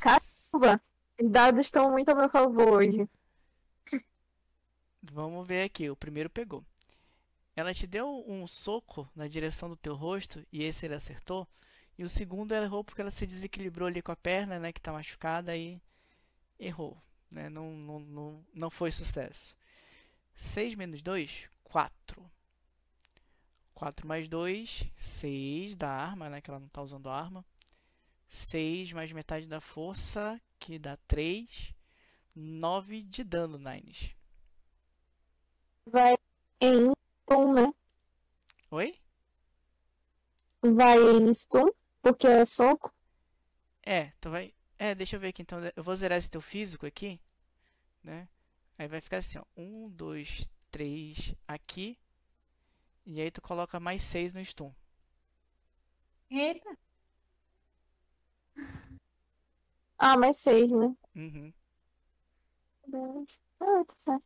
[0.00, 0.82] Caramba,
[1.20, 3.08] os dados estão muito a meu favor hoje.
[5.02, 6.64] Vamos ver aqui, o primeiro pegou.
[7.56, 11.48] Ela te deu um soco na direção do teu rosto e esse ele acertou.
[11.98, 14.80] E o segundo ela errou porque ela se desequilibrou ali com a perna, né, que
[14.80, 15.80] tá machucada e
[16.58, 16.96] errou,
[17.30, 17.48] né?
[17.48, 19.54] Não, não, não, não foi sucesso.
[20.34, 22.30] 6 menos 2, 4.
[23.74, 27.44] 4 mais 2, 6 da arma, né, que ela não tá usando arma.
[28.30, 31.74] 6 mais metade da força, que dá 3.
[32.34, 34.14] 9 de dano, Nines.
[35.84, 36.14] Vai
[36.60, 36.92] em
[37.24, 37.74] stun, né?
[38.70, 38.96] Oi?
[40.62, 41.68] Vai em stun,
[42.00, 42.94] porque é soco.
[43.82, 44.54] É, tu vai.
[44.78, 45.58] É, deixa eu ver aqui então.
[45.74, 47.20] Eu vou zerar esse teu físico aqui,
[48.02, 48.28] né?
[48.78, 49.44] Aí vai ficar assim, ó.
[49.56, 51.98] 1, 2, 3 aqui.
[53.04, 54.72] E aí tu coloca mais 6 no stun.
[56.30, 56.78] Eita.
[60.02, 60.94] Ah, mais seis, né?
[61.14, 61.52] Uhum.
[63.60, 64.24] Ah, tá certo.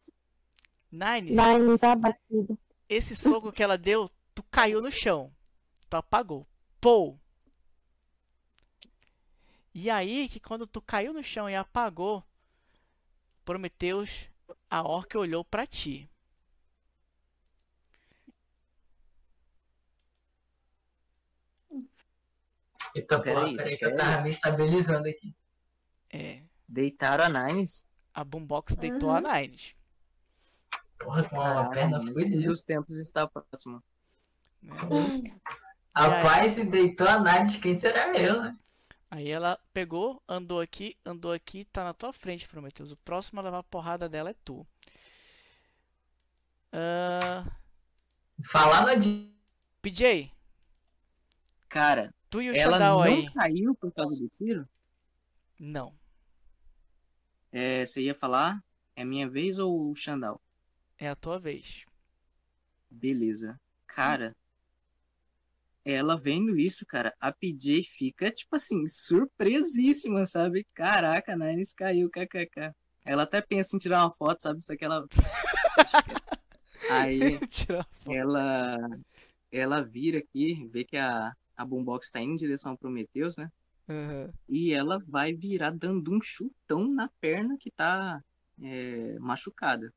[0.91, 2.57] Nines, Nines abatido.
[2.89, 5.33] esse soco que ela deu, tu caiu no chão.
[5.91, 6.47] Tu apagou.
[6.81, 7.19] Pou!
[9.75, 12.23] E aí que quando tu caiu no chão e apagou,
[13.45, 14.29] Prometeus,
[14.71, 16.09] a orca olhou pra ti.
[22.95, 25.35] Eita, porra, Peraí, peraí que eu tava me estabilizando aqui.
[26.15, 27.85] É, Deitaram a Nines?
[28.15, 29.75] a Boombox deitou a Nines.
[30.99, 32.43] Porra, com a Caralho, perna o fim fudida.
[32.43, 33.83] dos tempos está próximo.
[34.63, 35.33] né?
[35.95, 38.57] Rapaz, se deitou a Night, quem será eu, né?
[39.11, 42.91] Aí ela pegou, andou aqui, andou aqui, tá na tua frente, Prometeus.
[42.91, 44.67] O próximo a levar a porrada dela é tu.
[46.73, 47.45] Ah,
[48.51, 49.29] Falar no dia.
[49.83, 50.33] PJ,
[51.69, 53.31] Cara, tu e o ela não aí.
[53.33, 54.67] caiu por causa do tiro?
[55.59, 55.93] Não.
[57.57, 58.61] É, você ia falar?
[58.97, 60.43] É minha vez ou o Xandal?
[60.99, 61.85] É a tua vez.
[62.91, 63.57] Beleza.
[63.87, 64.35] Cara,
[65.85, 70.67] ela vendo isso, cara, a PJ fica, tipo assim, surpresíssima, sabe?
[70.75, 72.73] Caraca, a Nines caiu, kkk.
[73.05, 74.61] Ela até pensa em tirar uma foto, sabe?
[74.61, 75.07] Só que ela.
[76.91, 77.39] Aí
[78.05, 78.79] ela
[79.53, 83.49] ela vira aqui, vê que a, a boombox tá indo em direção ao Prometheus, né?
[83.89, 84.33] Aham.
[84.49, 88.23] E ela vai virar dando um chutão na perna que tá
[88.63, 89.93] é, machucada.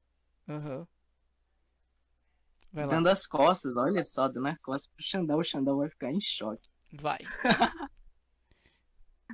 [2.73, 2.85] Lá.
[2.87, 6.21] Dando as costas, olha só, dando as costas pro Xandão, o Xandão vai ficar em
[6.21, 6.69] choque.
[6.93, 7.19] Vai.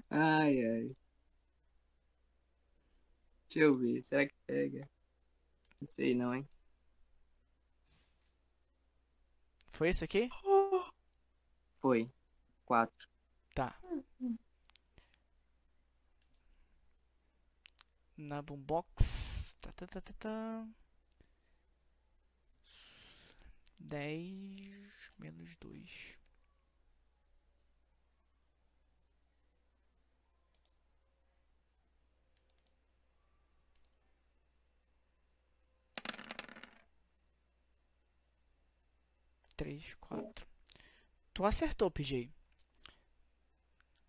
[0.09, 0.95] Ai, ai.
[3.47, 4.87] Deixa eu ver, será que pega?
[5.81, 6.47] Não sei não, hein?
[9.71, 10.29] Foi isso aqui?
[11.81, 12.09] Foi.
[12.63, 13.07] Quatro.
[13.55, 13.75] Tá.
[18.17, 19.55] Na boombox.
[19.61, 20.67] Tá, tá, tá, tá, tá.
[23.79, 26.15] 10 menos 2.
[39.55, 40.47] Três, quatro.
[41.33, 42.29] Tu acertou, PJ.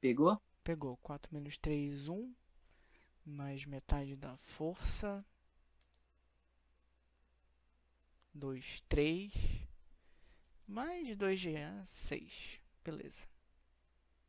[0.00, 0.40] Pegou?
[0.62, 2.34] Pegou 4 menos 3, 1.
[3.24, 5.24] Mais metade da força.
[8.34, 9.32] 2, 3.
[10.66, 12.60] Mais 2 de 6.
[12.84, 13.20] Beleza.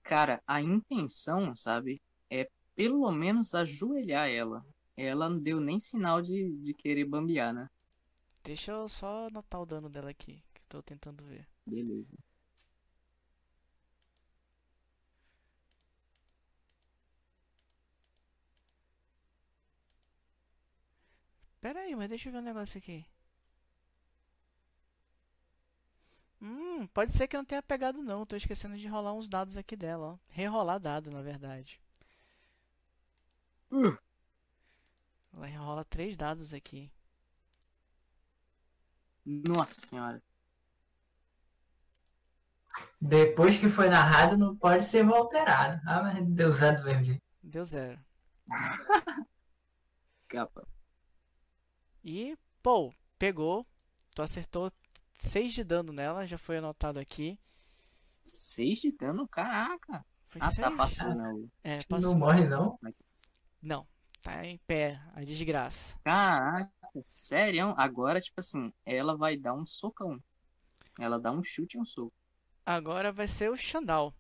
[0.04, 4.66] Cara, a intenção, sabe, é pelo menos ajoelhar ela.
[4.96, 7.70] Ela não deu nem sinal de, de querer bambear, né?
[8.44, 10.44] Deixa eu só anotar o dano dela aqui.
[10.54, 11.48] Que eu tô tentando ver.
[11.66, 12.16] Beleza.
[21.66, 23.04] Pera aí, mas deixa eu ver um negócio aqui.
[26.40, 28.24] Hum, pode ser que eu não tenha pegado não.
[28.24, 30.18] Tô esquecendo de rolar uns dados aqui dela, ó.
[30.28, 31.82] Rerolar dado, na verdade.
[35.34, 36.92] Ela rerola três dados aqui.
[39.26, 40.22] Nossa senhora.
[43.02, 45.82] Depois que foi narrado, não pode ser alterado.
[45.88, 47.24] Ah, mas deu zero do mesmo jeito.
[47.42, 48.00] Deu zero.
[50.30, 50.75] Capa.
[52.06, 53.66] E, pô, pegou.
[54.16, 54.72] Tu acertou
[55.20, 57.38] 6 de dano nela, já foi anotado aqui.
[58.24, 59.26] Seis de dano?
[59.28, 60.06] Caraca.
[60.28, 60.76] Foi Ah, tá, seis?
[60.76, 61.50] passou não.
[61.64, 62.16] É, Não passou.
[62.16, 62.78] morre, não.
[63.62, 63.88] Não,
[64.22, 65.98] tá em pé, a desgraça.
[66.04, 66.72] Caraca,
[67.06, 67.74] sério?
[67.78, 70.22] Agora, tipo assim, ela vai dar um socão.
[71.00, 72.14] Ela dá um chute e um soco.
[72.66, 74.14] Agora vai ser o Xandal.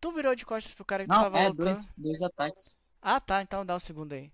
[0.00, 1.74] Tu virou de costas pro cara que tu Não, tava é lutando.
[1.74, 2.78] dois, dois ataques.
[3.02, 3.42] Ah, tá.
[3.42, 4.32] Então dá o segundo aí.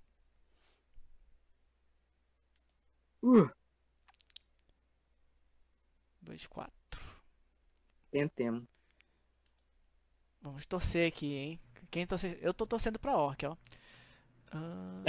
[3.24, 3.48] Uh,
[6.20, 7.00] 2, 4.
[8.10, 8.64] tentemos.
[10.42, 11.60] Vamos torcer aqui, hein?
[11.90, 12.38] Quem torce...
[12.42, 13.56] Eu tô torcendo pra Orc, ó.
[14.52, 15.02] Ah,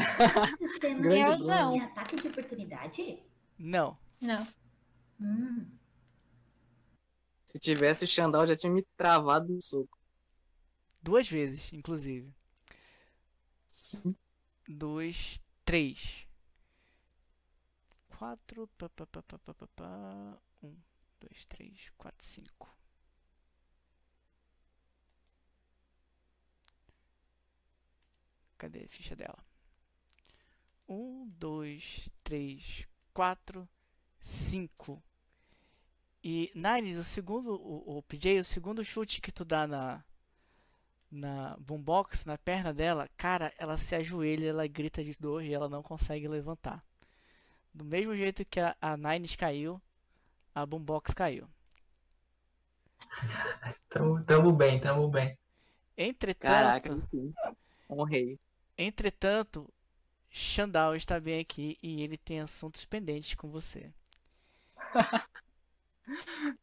[0.54, 1.84] Esse sistema é Bruno.
[1.84, 3.24] ataque de oportunidade?
[3.60, 3.98] não.
[4.22, 4.48] Não.
[5.20, 5.70] Hum.
[7.46, 9.98] Se tivesse o Xandal, já tinha me travado no soco.
[11.02, 12.34] Duas vezes, inclusive.
[13.68, 14.16] Sim.
[14.68, 16.26] Dois, três.
[18.18, 18.68] Quatro.
[18.78, 20.38] Pá, pá, pá, pá, pá, pá.
[20.64, 20.76] Um,
[21.20, 22.74] dois, três, quatro, cinco.
[28.58, 29.38] Cadê a ficha dela?
[30.88, 33.68] Um, dois, três, quatro,
[34.20, 35.04] cinco.
[36.24, 40.04] E, Nines, o segundo, o, o PJ, o segundo chute que tu dá na,
[41.12, 45.68] na boombox, na perna dela, cara, ela se ajoelha, ela grita de dor e ela
[45.68, 46.84] não consegue levantar.
[47.76, 49.80] Do mesmo jeito que a, a Nines caiu,
[50.56, 51.48] a boombox caiu.
[53.90, 55.38] Tamo, tamo bem, tamo bem.
[55.98, 57.36] Entretanto, Caraca, sim.
[57.90, 58.40] Honrei.
[58.78, 59.68] entretanto,
[60.32, 63.92] Xandal está bem aqui e ele tem assuntos pendentes com você.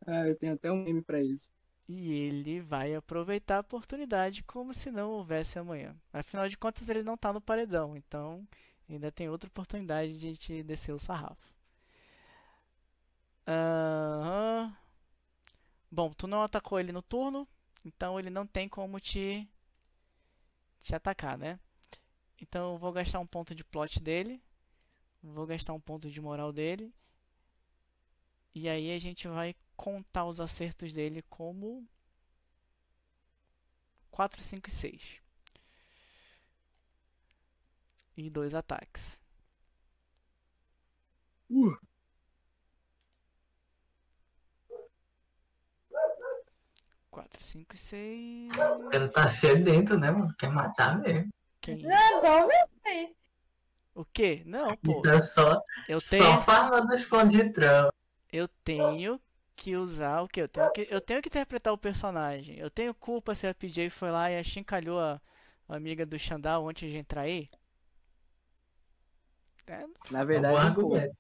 [0.07, 1.51] Ah, eu tenho até um meme pra isso.
[1.89, 5.95] E ele vai aproveitar a oportunidade como se não houvesse amanhã.
[6.13, 8.47] Afinal de contas, ele não tá no paredão, então
[8.95, 11.53] ainda tem outra oportunidade de te descer o sarrafo.
[13.47, 14.73] Aham.
[15.91, 17.47] Bom, tu não atacou ele no turno,
[17.85, 19.49] então ele não tem como te
[20.81, 21.59] te atacar, né?
[22.41, 24.43] Então eu vou gastar um ponto de plot dele,
[25.23, 26.93] vou gastar um ponto de moral dele.
[28.55, 31.87] E aí a gente vai contar os acertos dele como
[34.11, 35.22] 4, 5 e 6.
[38.17, 39.21] E dois ataques.
[41.51, 41.77] Uh,
[47.11, 48.53] 4, 5 e 6.
[48.93, 50.35] Ele tá sedento, né, mano?
[50.39, 51.31] Quer matar mesmo.
[51.61, 51.83] Quem?
[51.83, 53.15] Não, não, meu filho.
[53.95, 54.43] O quê?
[54.47, 54.99] Não, pô.
[54.99, 57.93] Então só, Eu só tenho, farmando os pontos de trama.
[58.33, 59.21] eu tenho
[59.55, 60.41] que usar o quê?
[60.41, 62.57] Eu tenho que, eu tenho que interpretar o personagem.
[62.59, 65.21] Eu tenho culpa se a PJ foi lá e achincalhou a,
[65.69, 67.51] a amiga do Xandal antes de entrar aí?
[69.67, 71.11] É, na É um verdade, pô, oi?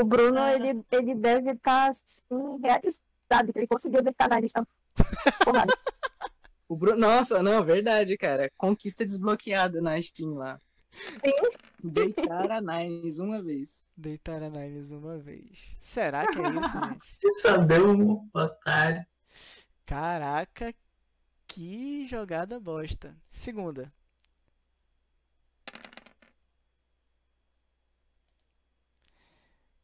[0.00, 2.22] O Bruno, ele, ele deve estar assim,
[2.62, 4.66] realizado, que ele conseguiu deitar na lista.
[5.44, 5.72] Porrada.
[6.68, 6.98] o Bruno.
[6.98, 8.50] Nossa, não, verdade, cara.
[8.56, 10.60] Conquista desbloqueada na Steam lá.
[11.24, 11.32] Sim.
[11.82, 13.84] Deitar a Nines uma vez.
[13.96, 15.70] Deitar a Niles uma vez.
[15.76, 17.66] Será que é isso, gente?
[17.66, 19.04] Deu um otário.
[19.86, 20.74] Caraca,
[21.46, 23.16] que jogada bosta.
[23.28, 23.92] Segunda.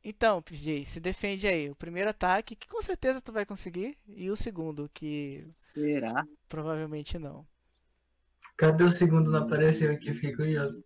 [0.08, 1.69] Então, PJ, se defende aí.
[1.69, 6.26] O primeiro ataque, que com certeza tu vai conseguir, e o segundo, que Será?
[6.49, 7.46] provavelmente não.
[8.56, 9.31] Cadê o segundo?
[9.31, 10.82] Não apareceu aqui, fiquei curioso.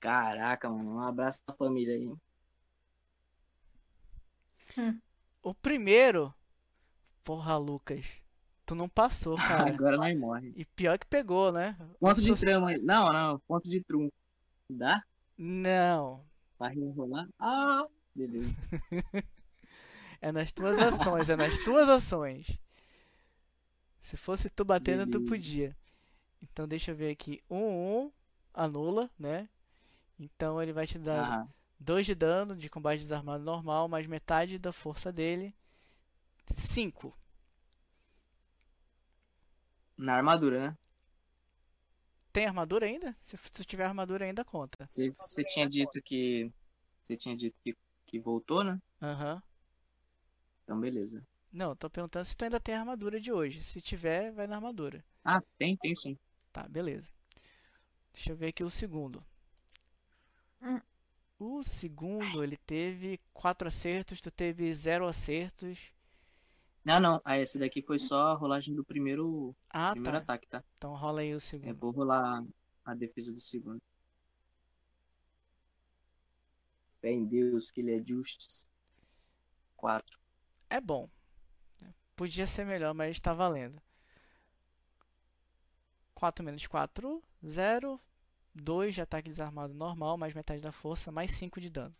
[0.00, 0.96] Caraca, mano.
[0.96, 2.12] Um abraço pra família aí.
[5.40, 6.34] O primeiro,
[7.22, 8.04] porra, Lucas,
[8.66, 9.68] tu não passou, cara.
[9.68, 10.52] Agora nós morre.
[10.56, 11.76] E pior que pegou, né?
[12.00, 12.70] Ponto de trama.
[12.70, 12.82] aí.
[12.82, 13.38] Não, não.
[13.46, 14.12] Ponto de trunfo.
[14.68, 15.00] Dá?
[15.38, 16.24] Não,
[16.64, 17.28] Pra enrolar?
[17.38, 18.56] Ah, beleza.
[20.20, 22.58] É nas tuas ações, é nas tuas ações.
[24.00, 25.28] Se fosse tu batendo, tu Beleza.
[25.28, 25.76] podia.
[26.42, 27.42] Então deixa eu ver aqui.
[27.50, 27.56] 1,
[28.06, 28.12] 1,
[28.54, 29.46] anula, né?
[30.18, 31.48] Então ele vai te dar Aham.
[31.78, 35.54] 2 de dano de combate desarmado normal, mais metade da força dele.
[36.56, 37.14] 5.
[39.98, 40.78] Na armadura, né?
[42.34, 43.16] Tem armadura ainda?
[43.20, 44.84] Se tu tiver armadura ainda, conta.
[44.88, 46.50] Você você tinha dito que.
[47.00, 48.82] Você tinha dito que, que voltou, né?
[49.00, 49.40] Aham.
[50.64, 51.24] Então, beleza.
[51.52, 53.62] Não, tô perguntando se tu ainda tem a armadura de hoje.
[53.62, 55.04] Se tiver, vai na armadura.
[55.24, 56.18] Ah, tem, tem sim.
[56.52, 57.08] Tá, beleza.
[58.12, 59.24] Deixa eu ver aqui o segundo.
[60.60, 60.80] Hum.
[61.38, 65.78] O segundo, ele teve quatro acertos, tu teve zero acertos.
[66.84, 67.20] Não, não.
[67.24, 70.22] Ah, esse daqui foi só a rolagem do primeiro, Ah, primeiro tá.
[70.22, 70.62] ataque, tá?
[70.76, 71.74] Então rola aí o É, segundo.
[71.74, 72.44] vou rolar
[72.84, 73.82] a defesa do segundo.
[77.00, 78.68] Fé em Deus, que ele é justice.
[79.76, 80.18] 4.
[80.70, 81.08] É bom.
[82.16, 83.80] Podia ser melhor, mas tá valendo.
[86.14, 88.00] 4 menos 4, 0.
[88.54, 91.94] 2 de ataque desarmado normal, mais metade da força, mais 5 de dano.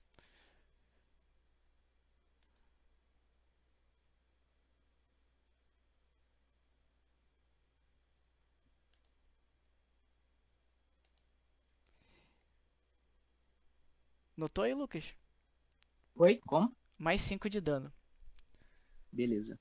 [14.37, 15.05] Notou aí, Lucas?
[16.17, 16.41] Oi?
[16.47, 16.75] Como?
[16.99, 17.93] Mais 5 de dano.
[19.13, 19.59] Beleza.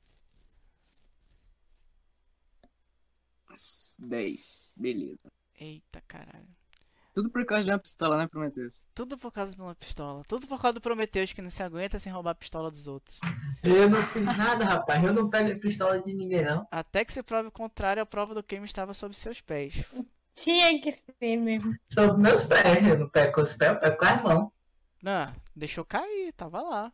[3.99, 4.73] 10.
[4.75, 5.31] Beleza.
[5.55, 6.47] Eita caralho.
[7.13, 8.83] Tudo por causa de uma pistola, né, Prometheus?
[8.95, 10.23] Tudo por causa de uma pistola.
[10.27, 13.19] Tudo por causa do Prometheus que não se aguenta sem roubar a pistola dos outros.
[13.61, 15.03] Eu não fiz nada, rapaz.
[15.03, 16.67] Eu não pego a pistola de ninguém, não.
[16.71, 19.75] Até que se prove o contrário, a prova do crime estava sob seus pés.
[20.35, 21.77] Tinha que ser mesmo.
[21.87, 22.87] São meus pés.
[22.87, 24.51] Eu não pego com os pés, eu pego com as mãos.
[25.03, 26.93] Não, deixou cair, tava lá.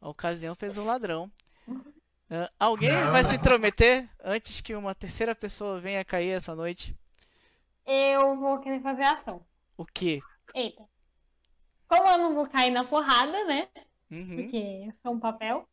[0.00, 1.28] A ocasião fez o ladrão.
[2.30, 3.10] Ah, alguém Não.
[3.10, 6.96] vai se intrometer antes que uma terceira pessoa venha cair essa noite?
[7.84, 9.44] Eu vou querer fazer ação.
[9.76, 10.20] O quê?
[10.54, 10.88] Eita.
[11.88, 13.68] Como eu não vou cair na porrada, né?
[14.08, 14.36] Uhum.
[14.36, 15.68] Porque eu sou um papel.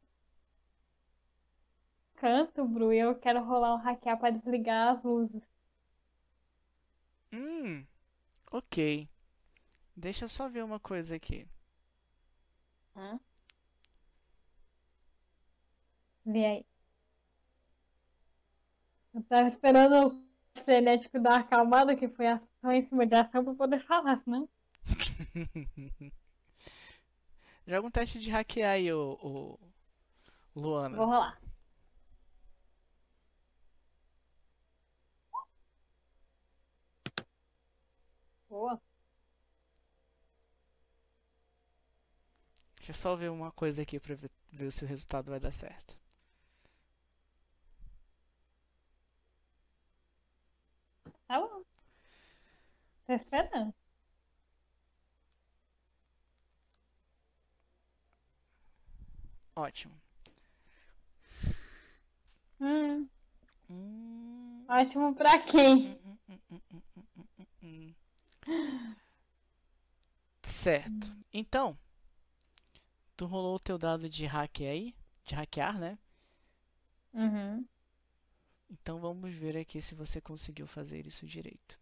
[2.15, 5.43] Canto, Bru, e eu quero rolar um hackear pra desligar as luzes.
[7.31, 7.85] Hum,
[8.51, 9.07] ok.
[9.97, 11.47] Deixa eu só ver uma coisa aqui.
[12.95, 13.19] Hã?
[16.23, 16.65] Vê aí.
[19.11, 20.09] Eu tava esperando
[20.55, 24.21] o frenético dar uma acalmada, que foi ação em cima de ação, pra poder falar,
[24.23, 24.47] senão.
[27.65, 29.59] Joga um teste de hackear aí, o,
[30.55, 30.95] Luana.
[30.95, 31.41] Vou rolar.
[38.47, 38.86] Boa.
[42.87, 45.51] Deixa eu só ver uma coisa aqui pra ver, ver se o resultado vai dar
[45.51, 45.93] certo.
[51.27, 51.63] Tá bom.
[53.05, 53.73] Tô esperando.
[59.53, 59.93] Ótimo.
[62.61, 63.09] Hum,
[63.69, 65.99] Hum, ótimo pra quem?
[66.05, 66.59] hum, hum,
[67.17, 67.93] hum, hum.
[70.43, 71.07] Certo.
[71.33, 71.77] Então,
[73.17, 74.95] tu rolou o teu dado de hack aí?
[75.25, 75.97] De hackear, né?
[77.13, 77.67] Uhum.
[78.69, 81.79] Então vamos ver aqui se você conseguiu fazer isso direito.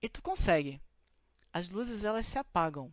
[0.00, 0.80] E tu consegue.
[1.52, 2.92] As luzes elas se apagam.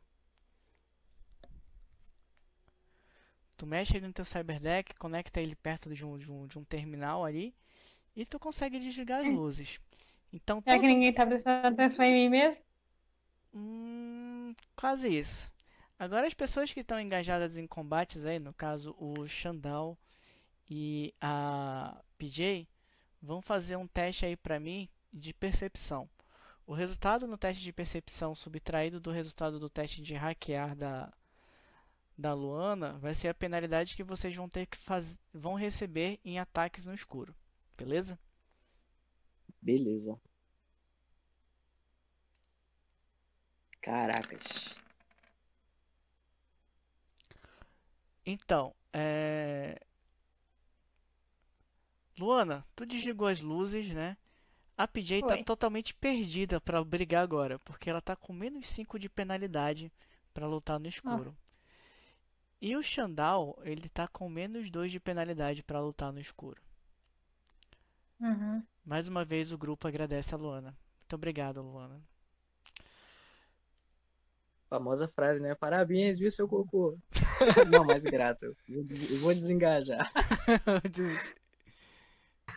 [3.59, 6.63] Tu mexe ele no teu cyberdeck, conecta ele perto de um, de um, de um
[6.63, 7.53] terminal ali
[8.15, 9.79] e tu consegue desligar as luzes.
[10.31, 12.57] Então todo- que ninguém tá prestando atenção em mim mesmo?
[13.53, 15.51] Hum, quase isso.
[15.97, 19.97] Agora as pessoas que estão engajadas em combates aí, no caso o Xandal
[20.69, 22.65] e a PJ,
[23.21, 26.09] vão fazer um teste aí pra mim de percepção.
[26.65, 31.11] O resultado no teste de percepção subtraído do resultado do teste de hackear da
[32.19, 35.17] da Luana vai ser a penalidade que vocês vão ter que faz...
[35.33, 37.33] vão receber em ataques no escuro.
[37.77, 38.19] Beleza?
[39.61, 40.19] Beleza.
[43.81, 44.77] Caracas.
[48.25, 49.81] Então, é...
[52.19, 54.17] Luana, tu desligou as luzes, né?
[54.77, 55.43] A PJ tá Foi.
[55.45, 59.89] totalmente perdida pra brigar agora, porque ela tá com menos 5 de penalidade
[60.33, 61.33] pra lutar no escuro.
[62.61, 66.61] E o Xandal, ele tá com menos 2 de penalidade pra lutar no escuro.
[68.19, 68.61] Uhum.
[68.85, 70.75] Mais uma vez o grupo agradece a Luana.
[70.99, 72.01] Muito obrigado, Luana.
[74.69, 75.55] Famosa frase, né?
[75.55, 76.97] Parabéns, viu, seu cocô?
[77.71, 78.43] Não, mais grato.
[78.45, 80.11] Eu vou des- eu vou desengajar.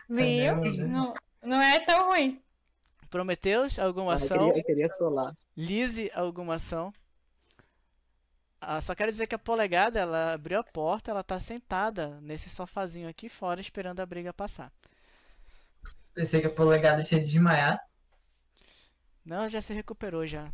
[0.09, 0.55] Viu?
[0.87, 2.39] Não, não é tão ruim.
[3.09, 4.37] Prometeus, alguma Eu ação?
[4.37, 5.33] queria, eu queria solar.
[5.55, 6.93] Lise, alguma ação?
[8.65, 12.49] Ah, só quero dizer que a polegada, ela abriu a porta, ela tá sentada nesse
[12.49, 14.71] sofazinho aqui fora esperando a briga passar.
[16.13, 17.77] Pensei que a polegada tinha de desmaiar.
[19.25, 20.49] Não, já se recuperou já.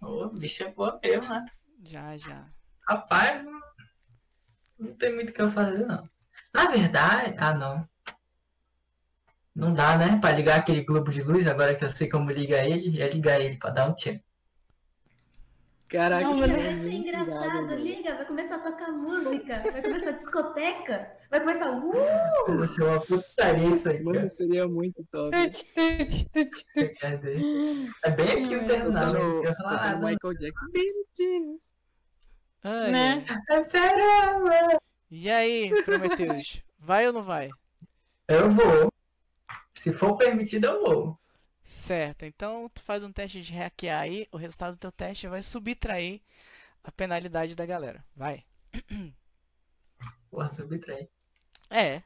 [0.00, 1.46] Ô, bicho é boa mesmo, né?
[1.82, 2.46] Já, já.
[2.88, 3.60] Rapaz, não,
[4.78, 6.08] não tem muito o que eu fazer, não.
[6.54, 7.88] Na verdade, ah, não.
[9.52, 10.16] Não dá, né?
[10.20, 13.40] Pra ligar aquele globo de luz, agora que eu sei como liga ele, é ligar
[13.40, 14.20] ele pra dar um tiro.
[15.88, 17.82] Caraca, Não, isso mas é Vai ser muito engraçado, velho.
[17.82, 22.56] liga, vai começar a tocar música, vai começar a discoteca, vai começar uh!
[22.58, 24.16] Vai ser uma putaria isso aí, cara.
[24.16, 25.34] Mano, seria muito top.
[28.02, 29.12] É bem aqui o terminal?
[29.14, 30.06] Não quero falar nada.
[30.06, 30.66] Michael Jackson.
[30.72, 31.74] Billie Jeans.
[32.64, 33.24] Ai, Né?
[33.50, 34.04] É sério,
[34.44, 34.80] mano.
[35.10, 36.62] E aí, Prometeus?
[36.78, 37.48] Vai ou não vai?
[38.28, 38.92] Eu vou.
[39.74, 41.18] Se for permitido, eu vou.
[41.68, 45.42] Certo, então tu faz um teste de hackear aí, o resultado do teu teste vai
[45.42, 46.22] subtrair
[46.82, 48.02] a penalidade da galera.
[48.16, 48.42] Vai.
[50.30, 51.06] Porra, subtrai.
[51.68, 52.02] É.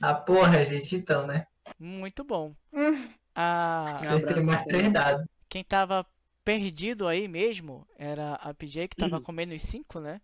[0.00, 1.46] Ah, porra, gente, então, né?
[1.78, 2.54] Muito bom.
[2.72, 3.98] Hum, A...
[4.00, 5.26] Um Vocês têm mais três dados.
[5.50, 6.06] Quem tava
[6.42, 10.18] perdido aí mesmo era a PJ que tava com menos 5, né?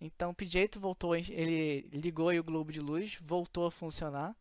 [0.00, 4.34] Então o PJ tu voltou, ele ligou aí o globo de luz, voltou a funcionar.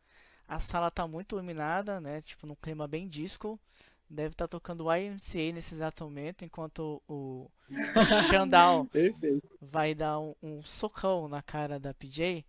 [0.48, 2.22] A sala tá muito iluminada, né?
[2.22, 3.60] Tipo num clima bem disco.
[4.10, 7.50] Deve estar tocando YMCA nesse exato momento, enquanto o
[8.30, 9.48] Xandal Perfeito.
[9.62, 12.44] vai dar um, um socão na cara da PJ.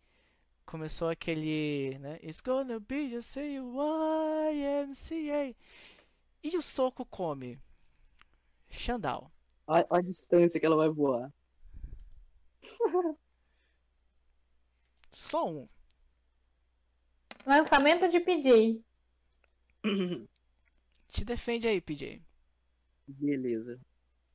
[0.64, 2.18] Começou aquele, né?
[2.22, 5.54] It's gonna be just say YMCA.
[6.42, 7.58] E o soco come.
[8.70, 9.30] Xandal.
[9.66, 11.32] Olha olha a distância que ela vai voar.
[15.12, 15.68] Só um.
[17.46, 18.82] lançamento de PJ.
[21.08, 22.22] Te defende aí, PJ.
[23.06, 23.80] Beleza.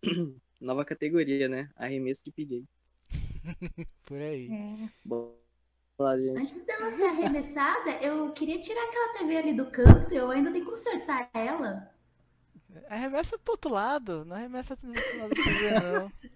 [0.60, 1.70] Nova categoria, né?
[1.76, 2.66] Arremesso de PJ.
[4.06, 4.50] Por aí.
[4.52, 4.90] É.
[5.04, 5.34] Bora
[6.00, 6.38] lá, gente.
[6.38, 10.66] Antes dela ser arremessada, eu queria tirar aquela TV ali do canto, eu ainda tenho
[10.66, 11.90] que consertar ela.
[12.90, 14.26] Arremessa pro outro lado.
[14.26, 16.12] Não arremessa pro outro lado da TV, não.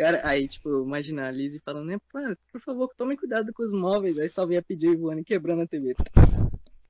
[0.00, 1.98] Cara, aí, tipo, imagina a Lizzie falando, né?
[2.08, 2.18] "Pô,
[2.50, 4.18] Por favor, tome cuidado com os móveis.
[4.18, 5.94] Aí só vê a PJ voando e quebrando a TV.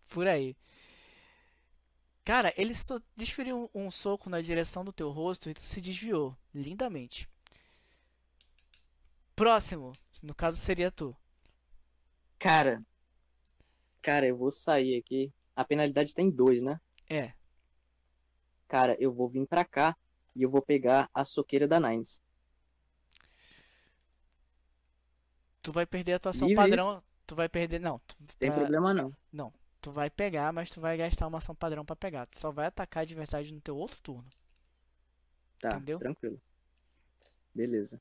[0.09, 0.55] Por aí.
[2.25, 5.81] Cara, ele só desferiu um, um soco na direção do teu rosto e tu se
[5.81, 6.37] desviou.
[6.55, 7.29] Lindamente.
[9.35, 9.90] Próximo.
[10.23, 11.12] No caso seria tu.
[12.38, 12.81] Cara,
[14.00, 15.33] cara, eu vou sair aqui.
[15.57, 16.81] A penalidade tem dois, né?
[17.09, 17.33] É.
[18.69, 19.97] Cara, eu vou vir pra cá
[20.37, 22.23] e eu vou pegar a soqueira da Nines.
[25.62, 27.02] Tu vai perder a atuação Livre padrão.
[27.26, 27.79] Tu vai perder.
[27.81, 27.99] Não.
[28.00, 29.14] Tu, Tem pra- problema não.
[29.81, 32.27] tu vai pegar, mas tu vai gastar uma ação padrão pra pegar.
[32.27, 34.29] Tu só vai atacar de verdade no teu outro turno.
[35.61, 35.99] Tá, Entendeu?
[35.99, 36.40] tranquilo.
[37.55, 38.01] Beleza.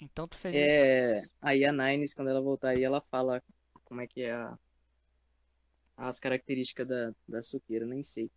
[0.00, 1.30] Então tu fez É, isso.
[1.42, 3.42] aí a Nines, quando ela voltar aí, ela fala
[3.84, 4.58] como é que é a...
[5.96, 8.30] as características da, da suqueira, nem sei.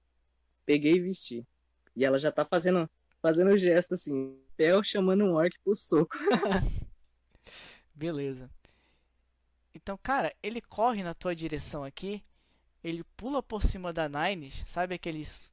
[0.66, 1.46] Peguei e vesti.
[1.96, 2.90] E ela já tá fazendo
[3.22, 6.18] fazendo o gesto assim, Pel chamando um orc pro soco.
[8.02, 8.50] Beleza.
[9.74, 12.24] Então, cara, ele corre na tua direção aqui.
[12.84, 14.64] Ele pula por cima da Nines.
[14.68, 15.52] Sabe aquele, s-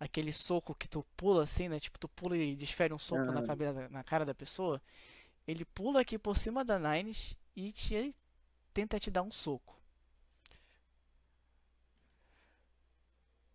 [0.00, 1.80] aquele soco que tu pula assim, né?
[1.80, 3.44] Tipo, tu pula e desfere um soco na, Aham.
[3.44, 4.82] cabeça, na cara da pessoa.
[5.46, 8.14] Ele pula aqui por cima da Nines e te,
[8.74, 9.76] tenta te dar um soco.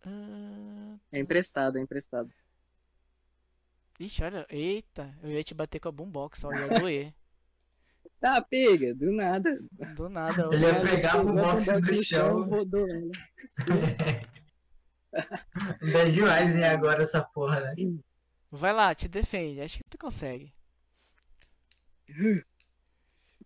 [0.05, 2.31] Ah, É emprestado, é emprestado.
[3.99, 4.45] ixi, olha.
[4.49, 7.13] Eita, eu ia te bater com a boombox, ó, ia doer.
[8.19, 9.59] Tá, pega, do nada.
[9.95, 10.49] Do nada.
[10.51, 12.49] Ele ia pegar boombox boombox do no chão.
[12.49, 13.11] rodou ela.
[15.81, 17.71] 10 demais, hein, agora essa porra, né?
[18.51, 19.61] Vai lá, te defende.
[19.61, 20.53] Acho que tu consegue.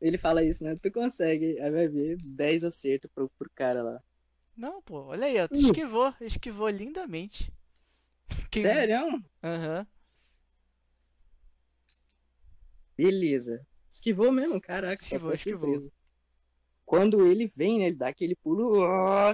[0.02, 0.76] Ele fala isso, né?
[0.82, 4.02] Tu consegue, aí vai ver 10 acertos pro, pro cara lá.
[4.58, 5.66] Não, pô, olha aí, ó, tu Uh.
[5.68, 7.52] esquivou, esquivou lindamente.
[8.52, 9.24] Quem- Sério?
[9.44, 9.86] Aham.
[12.98, 13.66] Beleza.
[13.92, 15.04] Esquivou mesmo, caraca.
[15.04, 15.70] Esquivou, esquivou.
[15.70, 15.92] surpresa.
[16.86, 17.88] Quando ele vem, né?
[17.88, 18.86] Ele dá aquele pulo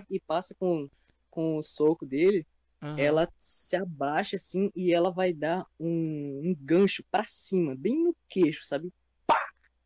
[0.10, 0.90] e passa com,
[1.30, 2.46] com o soco dele.
[2.82, 3.00] aham.
[3.00, 8.16] Ela se abaixa assim e ela vai dar um, um gancho pra cima, bem no
[8.28, 8.92] queixo, sabe?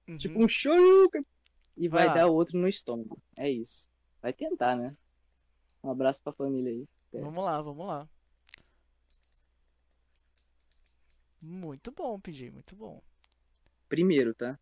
[0.08, 0.18] Uhum.
[0.18, 1.22] Tipo um choruca.
[1.76, 2.14] E Vai lá.
[2.14, 3.22] dar outro no estômago.
[3.38, 3.88] É isso.
[4.22, 4.96] Vai tentar, né?
[5.84, 6.88] Um abraço pra família aí.
[7.14, 8.08] Vamos lá, vamos lá.
[11.42, 13.02] Muito bom, PG, muito bom.
[13.92, 14.58] Primeiro, tá?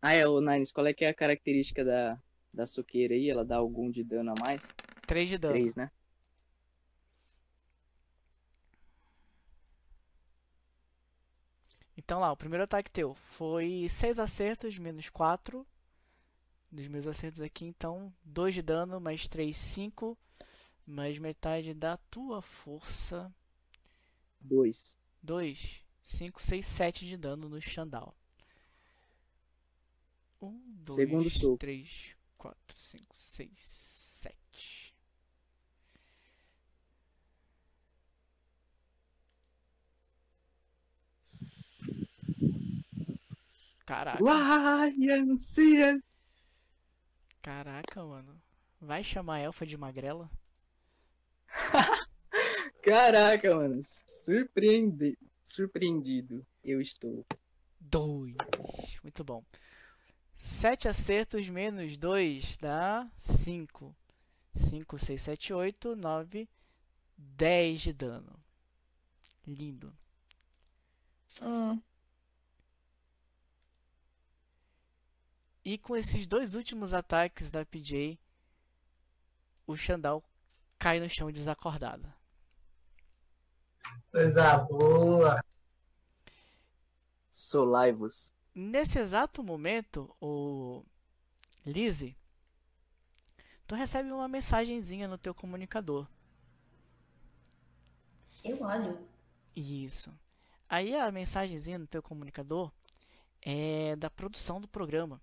[0.00, 2.22] Ah, é, o Nines, qual é que é a característica da,
[2.54, 3.28] da soqueira aí?
[3.28, 4.72] Ela dá algum de dano a mais?
[5.08, 5.54] 3 de dano.
[5.54, 5.90] Três, né?
[11.96, 15.66] Então lá, o primeiro ataque teu foi 6 acertos, menos 4
[16.70, 17.64] dos meus acertos aqui.
[17.64, 20.16] Então, 2 de dano, mais 3, 5.
[20.86, 23.34] Mais metade da tua força.
[24.40, 24.96] Dois.
[25.20, 28.14] 2, 5, 6, 7 de dano no Xandal.
[30.40, 31.56] 1, Segundo 2, soco.
[31.58, 34.36] 3, 4, 5, 6, 7.
[43.84, 44.22] Caraca,
[44.96, 46.00] YMCA!
[47.42, 48.40] caraca, mano.
[48.80, 50.30] Vai chamar a elfa de magrela?
[52.82, 53.80] Caraca, mano.
[53.82, 55.16] Surpreende...
[55.46, 56.44] Surpreendido.
[56.62, 57.24] Eu estou.
[57.78, 58.34] 2.
[59.02, 59.44] Muito bom.
[60.34, 63.94] 7 acertos menos 2 dá 5.
[64.56, 66.48] 5, 6, 7, 8, 9,
[67.16, 68.44] 10 de dano.
[69.46, 69.96] Lindo.
[71.40, 71.80] Hum.
[75.64, 78.18] E com esses dois últimos ataques da PJ,
[79.64, 80.24] o Xandal
[80.76, 82.15] cai no chão desacordado.
[84.10, 85.40] Coisa boa.
[87.30, 88.32] Solaivos.
[88.54, 90.82] Nesse exato momento, o
[91.64, 92.16] Lizzie,
[93.66, 96.06] tu recebe uma mensagenzinha no teu comunicador.
[98.44, 98.98] Eu olho.
[99.54, 100.12] Isso.
[100.68, 102.72] Aí a mensagenzinha no teu comunicador
[103.42, 105.20] é da produção do programa,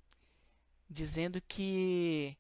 [0.90, 2.38] dizendo que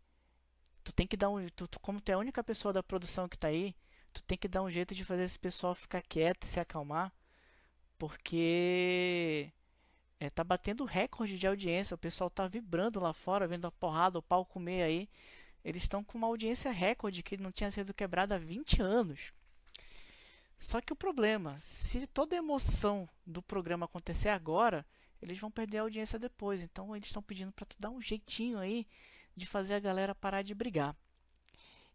[0.83, 3.27] tu tem que dar um, tu, tu- como tu é a única pessoa da produção
[3.29, 3.75] que tá aí,
[4.13, 7.11] tu tem que dar um jeito de fazer esse pessoal ficar quieto e se acalmar,
[7.97, 9.51] porque
[10.19, 14.19] é, tá batendo recorde de audiência, o pessoal tá vibrando lá fora, vendo a porrada,
[14.19, 15.09] o pau comer aí.
[15.63, 19.33] Eles estão com uma audiência recorde que não tinha sido quebrada há 20 anos.
[20.59, 24.85] Só que o problema, se toda a emoção do programa acontecer agora,
[25.21, 26.61] eles vão perder a audiência depois.
[26.61, 28.87] Então eles estão pedindo para tu dar um jeitinho aí
[29.35, 30.95] de fazer a galera parar de brigar.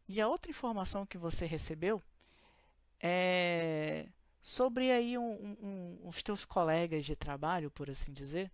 [0.09, 2.03] E a outra informação que você recebeu
[3.01, 4.09] é
[4.43, 5.59] sobre aí um- um-
[6.05, 8.51] um- os teus colegas de trabalho, por assim dizer,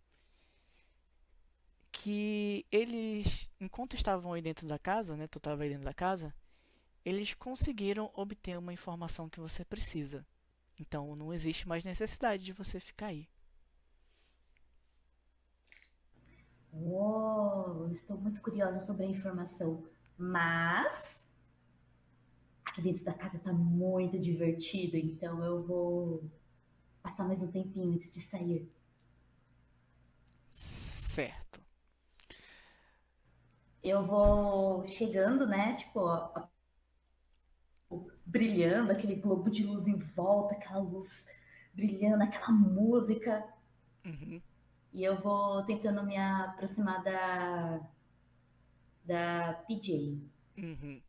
[1.92, 6.34] que eles, enquanto estavam aí dentro da casa, né, tu estava aí dentro da casa,
[7.04, 10.26] eles conseguiram obter uma informação que você precisa.
[10.80, 13.28] Então não existe mais necessidade de você ficar aí.
[16.72, 19.84] Uou, estou muito curiosa sobre a informação.
[20.18, 21.23] Mas
[22.74, 26.28] aqui dentro da casa tá muito divertido, então eu vou
[27.02, 28.68] passar mais um tempinho antes de sair.
[30.54, 31.60] Certo.
[33.84, 35.76] Eu vou chegando, né?
[35.76, 36.48] Tipo, a-
[38.26, 41.26] brilhando, aquele globo de luz em volta, aquela luz
[41.74, 43.44] brilhando, aquela música.
[44.04, 44.42] Uhum.
[44.94, 47.80] E eu vou tentando me aproximar da,
[49.04, 50.18] da PJ.
[50.58, 51.02] Uhum.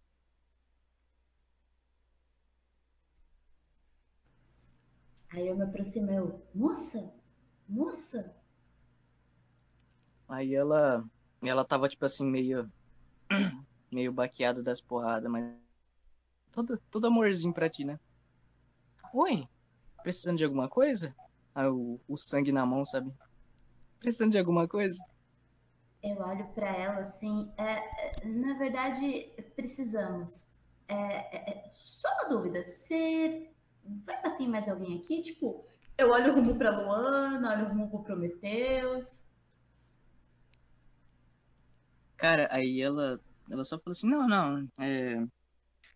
[5.35, 7.13] Aí eu me aproximei, eu, moça,
[7.67, 8.33] moça,
[10.27, 11.05] Aí ela.
[11.43, 12.71] Ela tava, tipo assim, meio.
[13.91, 15.53] meio baqueada das porradas, mas.
[16.51, 17.99] Todo, todo amorzinho pra ti, né?
[19.13, 19.47] Oi,
[20.01, 21.13] precisando de alguma coisa?
[21.53, 23.13] Aí o, o sangue na mão, sabe?
[23.99, 24.97] Precisando de alguma coisa?
[26.05, 30.47] eu olho pra ela assim, é, é, na verdade, precisamos.
[30.87, 33.49] É, é, é, só uma dúvida, você
[34.05, 35.21] vai bater mais alguém aqui?
[35.21, 35.65] Tipo,
[35.97, 39.23] eu olho rumo pra Luana, olho rumo pro Prometheus.
[42.17, 43.19] Cara, aí ela.
[43.49, 45.23] Ela só falou assim: não, não, é.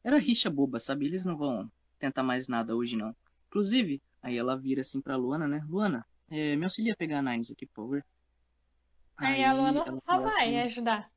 [0.04, 1.06] Era rixa boba, sabe?
[1.06, 3.16] Eles não vão tentar mais nada hoje, não.
[3.48, 5.66] Inclusive, aí ela vira assim pra Luana, né?
[5.68, 8.06] Luana, é, me auxilia a pegar a Nines aqui, por favor.
[9.18, 11.12] Aí a Luana ela só fala vai assim- ajudar.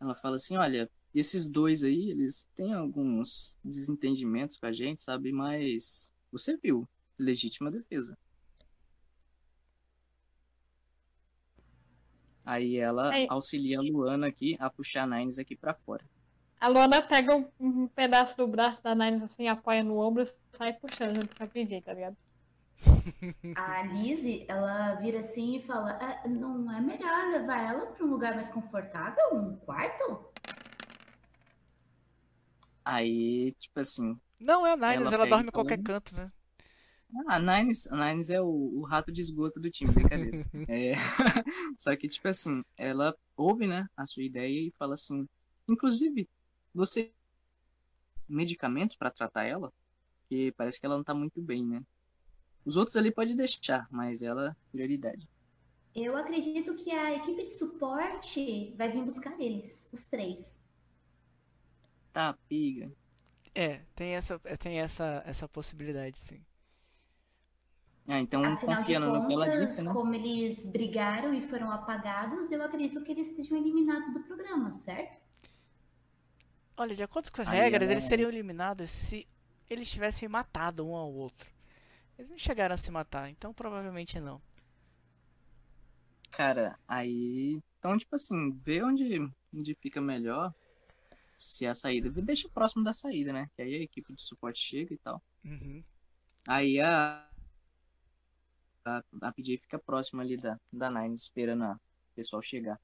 [0.00, 5.30] Ela fala assim, olha, esses dois aí, eles têm alguns desentendimentos com a gente, sabe?
[5.32, 8.16] Mas você viu, legítima defesa.
[12.44, 16.04] Aí ela Aí- auxilia a Luana aqui a puxar a Nines aqui pra fora.
[16.60, 20.56] A Luana pega um, um pedaço do braço da Nines assim, apoia no ombro e
[20.56, 22.16] sai puxando junto com a PJ, tá ligado?
[23.56, 28.10] A Lizzie, ela vira assim e fala: "Ah, não é melhor levar ela pra um
[28.10, 29.22] lugar mais confortável?
[29.34, 30.31] Um quarto?
[32.84, 36.30] Aí, tipo assim, Não é a Nines, Ela ela, dorme em qualquer canto, né?
[37.28, 40.38] a Nines, a Nines é o, o rato de esgoto do time, brincadeira.
[40.68, 40.94] É,
[41.78, 45.28] Só que, tipo assim, ela ouve, né, a sua ideia e fala assim,
[45.68, 46.28] inclusive,
[46.74, 47.14] você tem
[48.28, 49.72] medicamentos pra tratar ela?
[50.22, 51.82] Porque parece que ela não tá muito bem, né?
[52.64, 55.28] Os outros ali pode deixar, mas ela, prioridade.
[55.94, 60.61] Eu acredito que a equipe de suporte vai vir buscar eles, os três.
[62.12, 62.90] Tá, piga.
[63.54, 66.42] É, tem essa, é, tem essa, essa possibilidade, sim.
[68.06, 69.92] Ah, então, Afinal confiando no que ela disse, né?
[69.92, 75.18] como eles brigaram e foram apagados, eu acredito que eles estejam eliminados do programa, certo?
[76.76, 79.26] Olha, de acordo com as Aí regras, ela- eles seriam eliminados se
[79.70, 81.48] eles tivessem matado um ao outro.
[82.18, 84.40] Eles não chegaram a se matar, então provavelmente não.
[86.30, 87.60] Cara, aí.
[87.78, 89.18] Então, tipo assim, vê onde,
[89.54, 90.52] onde fica melhor.
[91.42, 92.10] Se a saída.
[92.10, 93.48] Deixa próximo da saída, né?
[93.56, 95.22] Que aí a equipe de suporte chega e tal.
[95.44, 95.82] Uhum.
[96.48, 97.28] Aí a.
[98.84, 102.80] A, a PJ fica próxima ali da, da Nine, esperando a- o pessoal chegar.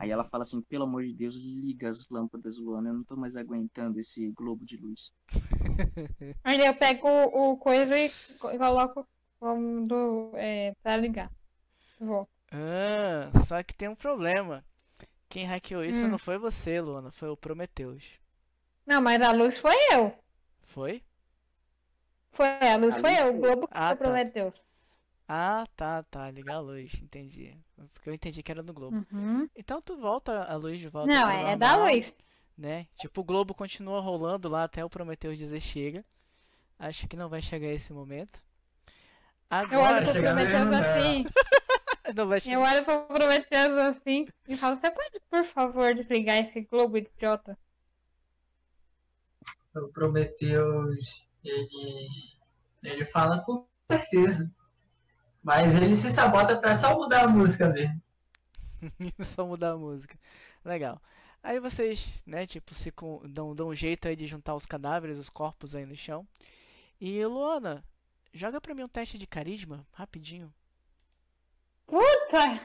[0.00, 3.14] Aí ela fala assim, pelo amor de Deus, liga as lâmpadas, Luana, eu não tô
[3.16, 5.12] mais aguentando esse globo de luz.
[6.42, 9.06] Aí eu pego o, o coisa e co- coloco
[9.38, 11.30] como do, é, pra ligar.
[12.00, 12.28] Vou.
[12.50, 14.64] Ah, só que tem um problema.
[15.36, 16.08] Quem hackeou isso Hum.
[16.08, 18.02] não foi você, Luana, foi o Prometheus.
[18.86, 20.18] Não, mas a luz foi eu.
[20.62, 21.02] Foi?
[22.32, 23.96] Foi a luz A foi luz eu, o foi- Globo que Ah, tá.
[23.96, 24.54] prometeu.
[25.28, 26.30] Ah, tá, tá.
[26.30, 27.54] Ligar a luz, entendi.
[27.92, 29.04] Porque eu entendi que era no Globo.
[29.12, 29.46] Uhum.
[29.54, 32.10] Então tu volta a luz de volta Não, é da luz.
[32.56, 32.86] né?
[32.96, 36.02] Tipo, o Globo continua rolando lá até o Prometheus dizer chega.
[36.78, 38.40] Acho que não vai chegar esse momento.
[39.50, 40.96] Eu olho Agora pro Prometheus né?
[40.96, 41.26] assim.
[42.14, 42.60] Não vai Eu chegar.
[42.62, 47.58] olho pro Prometheus assim e falo, você pode, por favor, desligar esse globo idiota?
[49.74, 52.08] O Prometheus, ele,
[52.82, 54.50] ele fala com certeza.
[55.42, 58.02] Mas ele se sabota pra só mudar a música mesmo.
[59.24, 60.18] Só mudar a música.
[60.64, 61.00] Legal.
[61.42, 65.18] Aí vocês, né, tipo, se com- dão, dão um jeito aí de juntar os cadáveres,
[65.18, 66.26] os corpos aí no chão.
[67.00, 67.84] E Luana,
[68.32, 70.52] joga pra mim um teste de carisma, rapidinho.
[71.86, 72.60] Puta!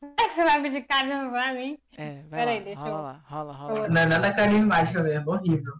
[0.00, 1.78] Você vai me de cara pra mim?
[1.96, 3.88] É, vai Peraí, lá, deixa rola eu- lá, rola, rola.
[3.88, 5.74] Não é nada carismática mesmo, horrível.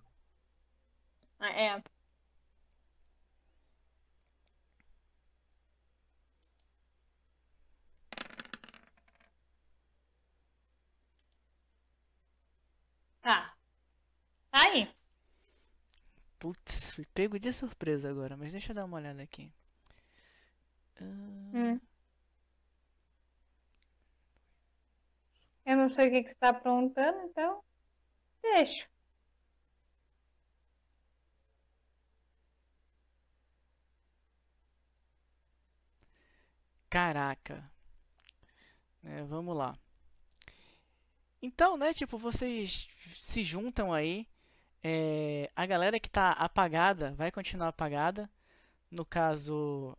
[1.39, 1.83] Ah, É.
[13.23, 13.55] Tá.
[14.51, 14.89] Tá aí.
[16.39, 19.53] Putz, fui pego de surpresa agora, mas deixa eu dar uma olhada aqui.
[21.01, 21.81] Ah, Hum.
[25.71, 27.63] Eu não sei o que, que você tá aprontando, então.
[28.43, 28.87] Deixa.
[36.91, 37.65] Caraca.
[39.05, 39.77] É, vamos lá.
[41.43, 44.27] Então, né, tipo, vocês se juntam aí.
[44.85, 48.31] é, a galera que tá apagada vai continuar apagada.
[48.91, 49.97] No caso,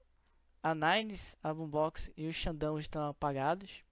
[0.64, 3.84] a Nines, a Boombox e o Xandão estão apagados.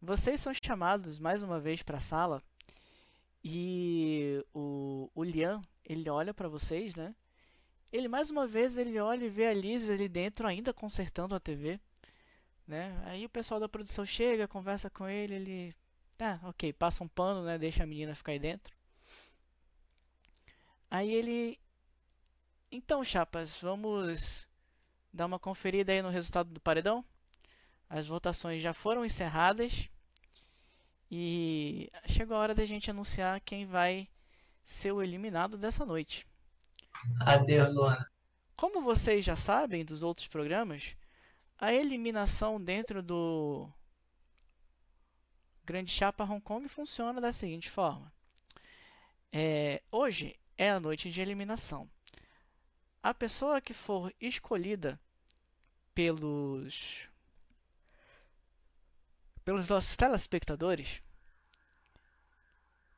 [0.00, 2.42] Vocês são chamados mais uma vez para a sala.
[3.42, 7.14] E o, o Liam, ele olha para vocês, né?
[7.92, 11.40] Ele mais uma vez ele olha e vê a Liz ali dentro ainda consertando a
[11.40, 11.80] TV
[12.70, 13.02] né?
[13.04, 15.76] Aí o pessoal da produção chega, conversa com ele, ele,
[16.16, 17.58] tá, ok, passa um pano, né?
[17.58, 18.72] Deixa a menina ficar aí dentro.
[20.88, 21.58] Aí ele,
[22.70, 24.46] então, chapas, vamos
[25.12, 27.04] dar uma conferida aí no resultado do paredão.
[27.90, 29.90] As votações já foram encerradas
[31.10, 34.08] e chegou a hora da gente anunciar quem vai
[34.62, 36.24] ser o eliminado dessa noite.
[37.18, 38.08] Adeus, Luana.
[38.54, 40.94] Como vocês já sabem dos outros programas,
[41.58, 43.68] a eliminação dentro do
[45.64, 48.12] Grande Chapa Hong Kong funciona da seguinte forma:
[49.32, 51.90] É, hoje é a noite de eliminação.
[53.02, 55.00] A pessoa que for escolhida
[55.92, 57.09] pelos
[59.50, 61.02] pelos nossos telespectadores,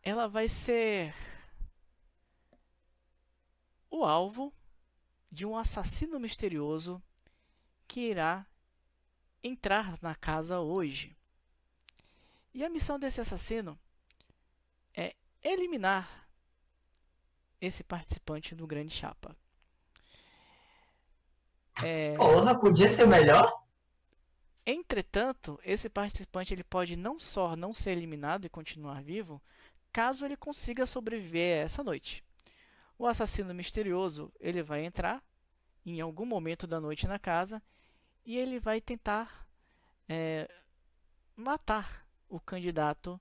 [0.03, 1.15] ela vai ser
[3.91, 4.53] o alvo
[5.31, 7.03] de um assassino misterioso
[7.89, 8.47] que irá
[9.43, 11.17] entrar na casa hoje.
[12.53, 13.79] E a missão desse assassino
[14.93, 16.29] é eliminar
[17.63, 19.35] esse participante do Grande Chapa.
[21.83, 23.62] É, Porra, podia ser melhor?
[24.65, 29.43] Entretanto, esse participante ele pode não só não ser eliminado e continuar vivo,
[29.93, 32.25] caso ele consiga sobreviver essa noite.
[32.97, 35.23] O assassino misterioso ele vai entrar
[35.85, 37.61] em algum momento da noite na casa
[38.25, 39.49] e ele vai tentar
[40.09, 40.49] é,
[41.37, 43.21] matar o candidato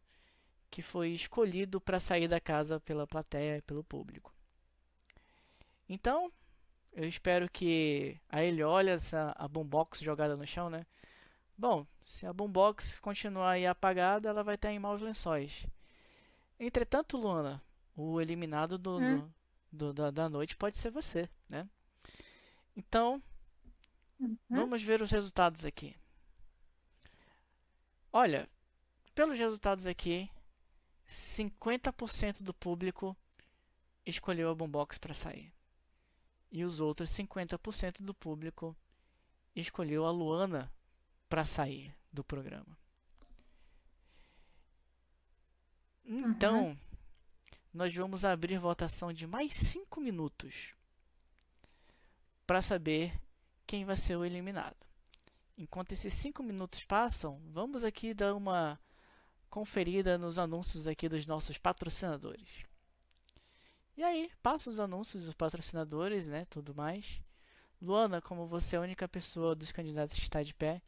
[0.70, 4.34] que foi escolhido para sair da casa pela plateia e pelo público.
[5.90, 6.32] Então,
[6.94, 10.86] eu espero que aí ele olha essa a boombox jogada no chão, né?
[11.62, 15.64] Bom, se a boombox continuar aí apagada, ela vai estar em maus lençóis.
[16.60, 17.62] Entretanto, Luana,
[17.96, 19.18] o eliminado do, Hum.
[19.20, 19.32] do-
[19.72, 21.70] do- da, da noite pode ser você, né?
[22.76, 23.22] Então,
[24.20, 24.36] Uhum.
[24.50, 25.96] vamos ver os resultados aqui.
[28.12, 28.50] Olha,
[29.14, 30.32] pelos resultados aqui,
[31.06, 33.16] 50% do público
[34.04, 35.54] escolheu a boombox para sair.
[36.52, 38.76] E os outros 50% do público
[39.56, 40.72] escolheu a Luana
[41.32, 42.78] para sair do programa.
[46.04, 46.78] Então,
[47.74, 50.76] nós vamos abrir votação de mais 5 minutos
[52.46, 53.18] para saber
[53.66, 54.76] quem vai ser o eliminado.
[55.58, 58.78] Enquanto esses 5 minutos passam, vamos aqui dar uma
[59.50, 62.66] conferida nos anúncios aqui dos nossos patrocinadores.
[63.96, 67.22] E aí, passa os anúncios dos patrocinadores, né, tudo mais.
[67.82, 70.82] Luana, como você é a única pessoa dos candidatos que está de pé,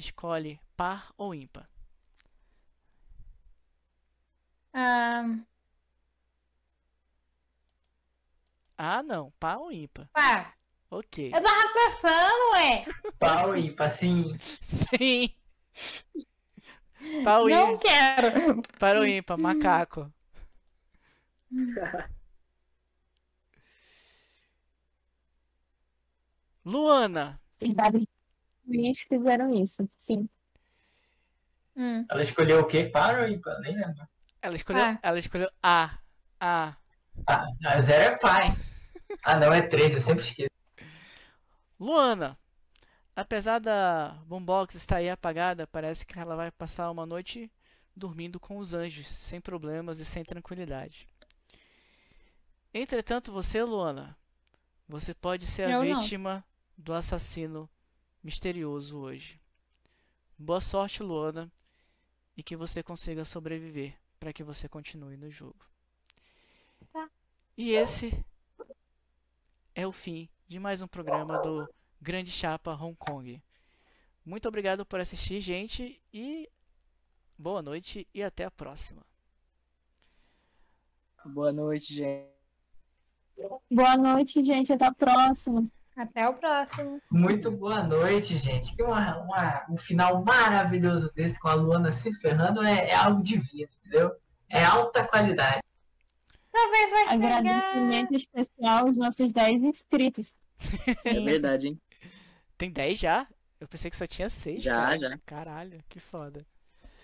[0.00, 1.68] escolhe par ou ímpar.
[4.74, 5.44] Ah,
[8.76, 10.08] Ah, não, par ou ímpar.
[10.12, 10.54] pá,
[10.90, 11.32] Ok.
[11.32, 12.86] eu tava pensando, ué.
[13.18, 14.36] Pau e assim.
[14.66, 15.28] Sim.
[17.22, 17.78] Par ou Não ímpar.
[17.78, 18.62] quero.
[18.78, 20.12] Par ou ímpar, macaco.
[26.64, 27.38] Luana,
[28.72, 30.28] Juiz fizeram isso, sim.
[31.76, 32.84] Hum, Ela escolheu o quê?
[32.84, 33.58] Para ou ímpar?
[33.60, 34.06] Nem lembro.
[34.42, 34.98] ela escolheu, Ah.
[35.02, 35.98] ela escolheu A.
[36.40, 36.76] A.
[37.26, 38.48] Ah, a zero é pai.
[39.24, 40.48] Ah, não, é três, eu sempre esqueço.
[41.80, 42.38] Luana,
[43.16, 47.50] apesar da Boombox estar aí apagada, parece que ela vai passar uma noite
[47.96, 51.08] dormindo com os anjos, sem problemas e sem tranquilidade.
[52.72, 54.16] Entretanto, você, Luana,
[54.88, 56.00] você pode ser a Eu não.
[56.00, 56.44] vítima
[56.78, 57.68] do assassino
[58.22, 59.40] misterioso hoje.
[60.38, 61.50] Boa sorte, Luana,
[62.36, 65.58] e que você consiga sobreviver para que você continue no jogo.
[66.92, 67.10] Tá.
[67.56, 68.24] E esse
[69.74, 71.68] é o fim de mais um programa do
[72.00, 73.42] Grande Chapa Hong Kong.
[74.24, 76.48] Muito obrigado por assistir, gente, e
[77.38, 79.04] boa noite e até a próxima.
[81.24, 82.28] Boa noite, gente.
[83.70, 84.72] Boa noite, gente.
[84.72, 85.70] Até a próxima.
[86.02, 87.00] Até o próximo.
[87.10, 88.74] Muito boa noite, gente.
[88.74, 93.22] Que uma, uma- um final maravilhoso desse com a Luana se ferrando é, é algo
[93.22, 94.12] divino, entendeu?
[94.48, 95.60] É alta qualidade.
[96.52, 97.38] Talvez vai chegar.
[97.38, 100.32] Agradecimento especial aos nossos 10 inscritos.
[101.04, 101.80] É verdade, hein?
[102.58, 103.26] Tem 10 já?
[103.60, 104.62] Eu pensei que só tinha 6.
[104.62, 104.98] Já, cara.
[104.98, 105.18] já.
[105.24, 106.44] Caralho, que foda.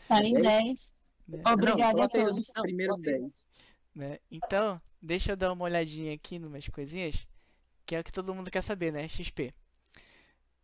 [0.09, 0.93] Tá em Dez?
[1.29, 1.45] 10.
[1.45, 1.53] né?
[1.53, 2.39] Obrigada a todos.
[2.39, 3.47] os primeiros 10.
[3.95, 4.19] Né?
[4.31, 7.27] Então, deixa eu dar uma olhadinha aqui numas coisinhas,
[7.87, 9.09] que é o que todo mundo quer saber, né?
[9.09, 9.55] XP.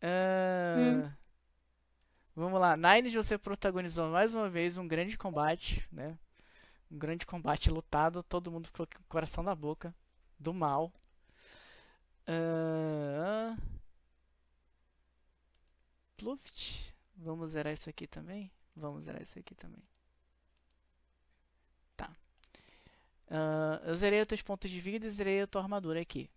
[0.02, 1.12] Ah, Hum.
[2.35, 2.76] Vamos lá.
[2.76, 6.18] Nines, você protagonizou mais uma vez um grande combate, né?
[6.90, 9.94] Um grande combate lutado, todo mundo ficou com o coração na boca,
[10.38, 10.92] do mal.
[12.26, 13.56] Ah,
[16.16, 16.94] Pluft.
[17.16, 18.50] Vamos zerar isso aqui também?
[18.74, 19.82] Vamos zerar isso aqui também.
[21.96, 22.12] Tá.
[23.30, 26.28] Ah, eu zerei os teus pontos de vida e zerei a tua armadura aqui.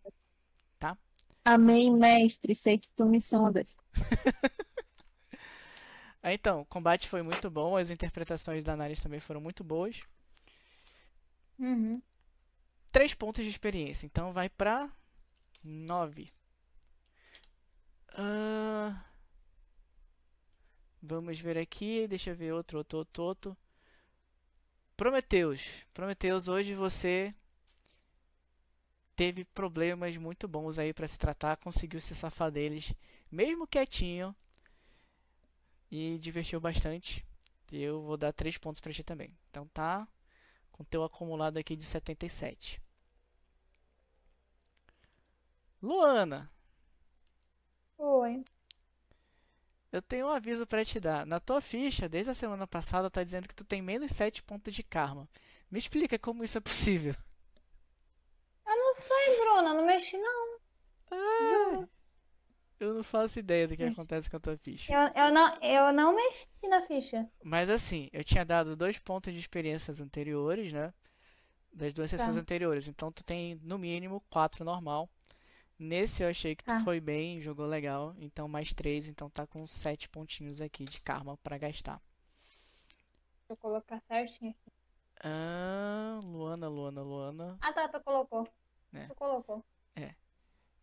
[1.46, 2.56] Amém, mestre.
[2.56, 3.76] Sei que tu me sondas.
[6.28, 10.02] Então, o combate foi muito bom, as interpretações da Naris também foram muito boas.
[11.60, 12.02] Uhum.
[12.92, 14.90] Três pontos de experiência, então vai pra
[15.64, 16.32] nove.
[18.14, 19.06] Ah,
[21.02, 23.58] vamos ver aqui, deixa eu ver outro, outro, outro, outro.
[24.98, 25.86] Prometeus.
[25.94, 27.36] Prometeus, hoje você
[29.16, 32.94] teve problemas muito bons aí pra se tratar, conseguiu se safar deles,
[33.32, 34.36] mesmo quietinho.
[35.92, 37.26] E divertiu bastante.
[37.72, 39.36] Eu vou dar três pontos pra ti também.
[39.50, 40.08] Então tá
[40.72, 42.82] com teu acumulado aqui de 77.
[45.82, 46.50] Luana,
[47.98, 48.44] Foi.
[49.92, 51.26] eu tenho um aviso pra te dar.
[51.26, 54.74] Na tua ficha, desde a semana passada, tá dizendo que tu tem menos 7 pontos
[54.74, 55.28] de karma.
[55.72, 57.16] Me explica como isso é possível.
[59.40, 59.74] Bruna.
[59.74, 60.56] Não mexi, não.
[61.12, 61.88] Ah,
[62.80, 64.92] eu não faço ideia do que acontece com a tua ficha.
[64.94, 67.30] Eu, eu, não, eu não mexi na ficha.
[67.44, 70.94] Mas assim, eu tinha dado dois pontos de experiências anteriores, né?
[71.72, 72.42] Das duas sessões Tá.
[72.42, 72.88] anteriores.
[72.88, 75.10] Então tu tem no mínimo quatro normal.
[75.78, 76.84] Nesse eu achei que tu Tá.
[76.84, 78.16] foi bem, jogou legal.
[78.18, 82.02] Então mais três, então tá com sete pontinhos aqui de karma pra gastar.
[83.48, 84.72] Deixa eu colocar certinho aqui.
[85.24, 87.58] Ah, Luana, Luana, Luana.
[87.62, 87.88] Ah, tá.
[87.88, 88.15] Tu colocou.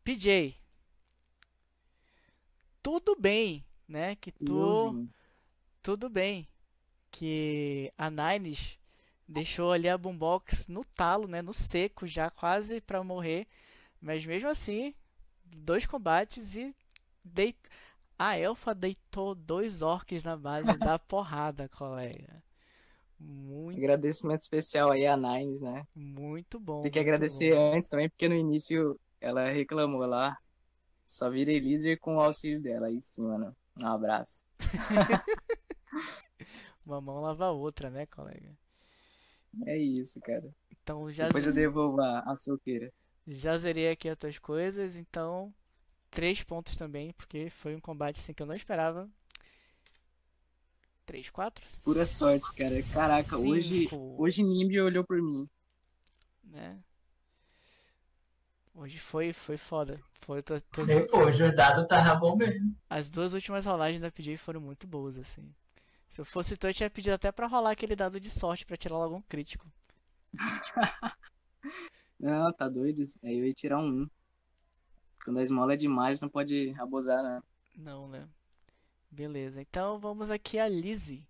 [0.04, 0.56] PJ.
[2.82, 4.16] Tudo bem, né?
[4.16, 5.08] Que tu.
[5.82, 6.48] Tudo bem
[7.12, 8.78] que a Nines
[9.28, 13.46] deixou ali a boombox no talo, né, no seco, já quase pra morrer,
[14.00, 14.94] mas mesmo assim,
[15.44, 16.74] dois combates e
[17.22, 17.54] dei...
[18.18, 22.42] a Elfa deitou dois orcs na base da porrada, colega.
[23.20, 25.86] Muito, Agradecimento especial aí a Nines, né?
[25.94, 26.82] muito bom.
[26.82, 27.74] Tem que agradecer bom.
[27.74, 30.36] antes também, porque no início ela reclamou lá.
[31.06, 32.88] Só virei líder com o auxílio dela.
[32.88, 33.56] Aí sim, mano.
[33.78, 34.44] Um abraço.
[36.84, 38.56] Uma mão lava a outra, né, colega?
[39.66, 40.54] É isso, cara.
[40.70, 42.92] Então já Depois eu devolvo a, a solteira.
[43.26, 45.54] Já zerei aqui as tuas coisas, então
[46.10, 49.10] três pontos também, porque foi um combate assim que eu não esperava.
[51.06, 51.64] três, quatro?
[51.82, 52.82] Pura sorte, cara.
[52.92, 54.14] Caraca, hoje, Cinco.
[54.18, 55.48] hoje Nimbi olhou por mim.
[56.44, 56.82] Né?
[58.74, 60.00] Hoje foi, foi foda.
[60.20, 62.74] Foi, tô- tô- pô, o Jordado tava bom mesmo.
[62.88, 65.52] as duas últimas rolagens da PJ foram muito boas, assim.
[66.08, 68.76] Se eu fosse tu, eu tinha pedido até pra rolar aquele dado de sorte pra
[68.76, 69.66] tirar logo um crítico.
[72.18, 73.04] Não, tá doido.
[73.22, 74.10] Aí eu ia tirar um 1.
[75.24, 77.42] Quando a esmola é demais, não pode abusar, né?
[77.76, 78.28] Não, né?
[79.10, 79.60] Beleza.
[79.60, 81.26] Então vamos aqui a Lizzie,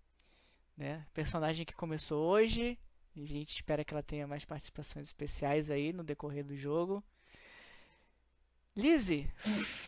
[0.77, 1.07] né?
[1.13, 2.79] Personagem que começou hoje.
[3.17, 7.03] A gente espera que ela tenha mais participações especiais aí no decorrer do jogo.
[8.77, 9.29] Lizzie,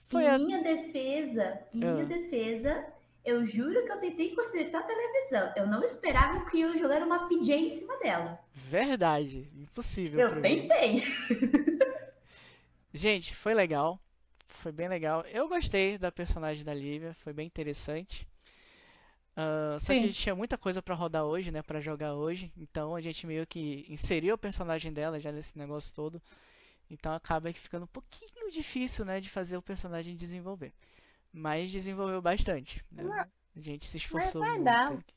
[0.07, 0.39] foi em a...
[0.39, 2.05] minha defesa, em minha Ah.
[2.05, 2.87] defesa,
[3.24, 5.53] eu juro que eu tentei consertar a televisão.
[5.57, 8.39] Eu não esperava que eu jogar uma PJ em cima dela.
[8.53, 9.49] Verdade.
[9.57, 11.03] Impossível Eu tentei.
[12.93, 13.99] Gente, foi legal.
[14.47, 15.22] Foi bem legal.
[15.32, 17.14] Eu gostei da personagem da Lívia.
[17.14, 18.28] Foi bem interessante.
[19.37, 20.07] Ah, só que a Sim.
[20.09, 21.62] gente tinha muita coisa pra rodar hoje, né?
[21.62, 22.53] Pra jogar hoje.
[22.57, 26.22] Então a gente meio que inseriu o personagem dela já nesse negócio todo.
[26.91, 29.20] Então acaba ficando um pouquinho difícil, né?
[29.20, 30.72] De fazer o personagem desenvolver.
[31.32, 33.28] Mas desenvolveu bastante, né?
[33.57, 34.92] A gente se esforçou vai muito dar.
[34.92, 35.14] aqui.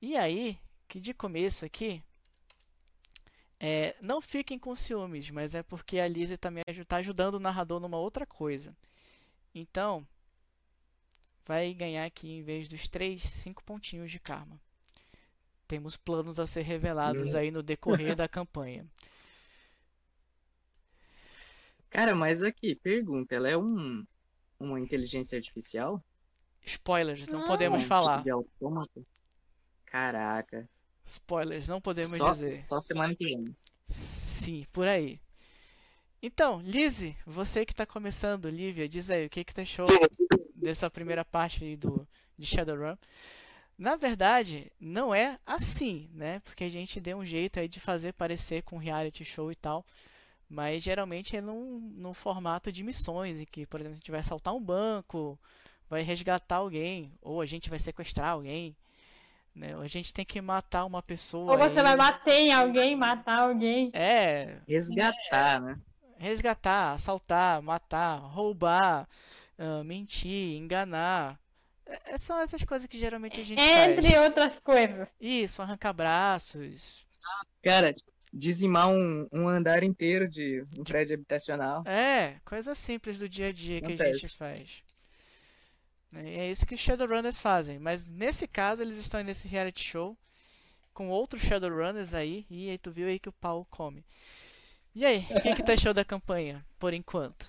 [0.00, 2.02] E aí, que de começo aqui,
[3.58, 7.80] é, não fiquem com ciúmes, mas é porque a Lizzie também está ajudando o narrador
[7.80, 8.74] numa outra coisa.
[9.52, 10.06] Então,
[11.44, 14.60] vai ganhar aqui, em vez dos 3, 5 pontinhos de karma.
[15.66, 18.86] Temos planos a ser revelados aí no decorrer da campanha.
[21.90, 24.04] Cara, mas aqui, pergunta, ela é um
[24.60, 26.02] uma inteligência artificial?
[26.64, 27.46] Spoilers, não Não.
[27.46, 28.12] podemos Um falar.
[28.14, 29.06] tipo de autômato?
[29.86, 30.68] Caraca.
[31.04, 32.50] Spoilers, não podemos Só, dizer.
[32.50, 33.56] só semana que vem.
[33.86, 35.20] Sim, por aí.
[36.20, 39.86] Então, Lizzie, você que está começando, Lívia, diz aí, o que que tu achou
[40.54, 42.96] dessa primeira parte aí do, de Shadowrun?
[43.78, 46.40] Na verdade, não é assim, né?
[46.40, 49.86] Porque a gente deu um jeito aí de fazer parecer com reality show e tal.
[50.48, 54.20] Mas geralmente é num, num formato de missões, em que, por exemplo, a gente vai
[54.20, 55.38] assaltar um banco,
[55.90, 58.74] vai resgatar alguém, ou a gente vai sequestrar alguém,
[59.54, 59.76] né?
[59.76, 61.82] Ou a gente tem que matar uma pessoa Ou você aí.
[61.82, 63.90] vai bater em alguém, matar alguém.
[63.92, 65.78] É, Resgatar, né?
[66.18, 69.06] resgatar, assaltar, matar, roubar,
[69.58, 71.38] ah, mentir, enganar.
[71.86, 74.24] É- é- são essas coisas que geralmente a gente Entre faz.
[74.26, 75.08] outras coisas.
[75.20, 77.06] Isso, arrancar braços.
[77.62, 77.94] Cara,
[78.32, 81.82] dizimar um, um andar inteiro de um prédio habitacional.
[81.86, 84.36] É, coisas simples do dia a dia que a gente Acontece.
[84.36, 84.82] faz.
[86.12, 87.78] E é isso que os Shadowrunners fazem.
[87.78, 90.16] Mas nesse caso, eles estão nesse reality show
[90.94, 92.46] com outros Shadowrunners aí.
[92.50, 94.04] E aí tu viu aí que o pau come.
[94.94, 97.48] E aí, o que que tu achou da campanha, por enquanto?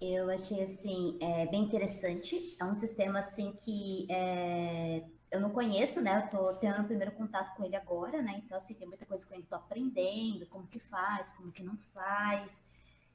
[0.00, 2.56] Eu achei assim é, bem interessante.
[2.58, 6.18] É um sistema assim que é, eu não conheço, né?
[6.24, 8.42] Eu tô tendo o primeiro contato com ele agora, né?
[8.44, 11.76] Então assim tem muita coisa que eu tô aprendendo, como que faz, como que não
[11.94, 12.64] faz.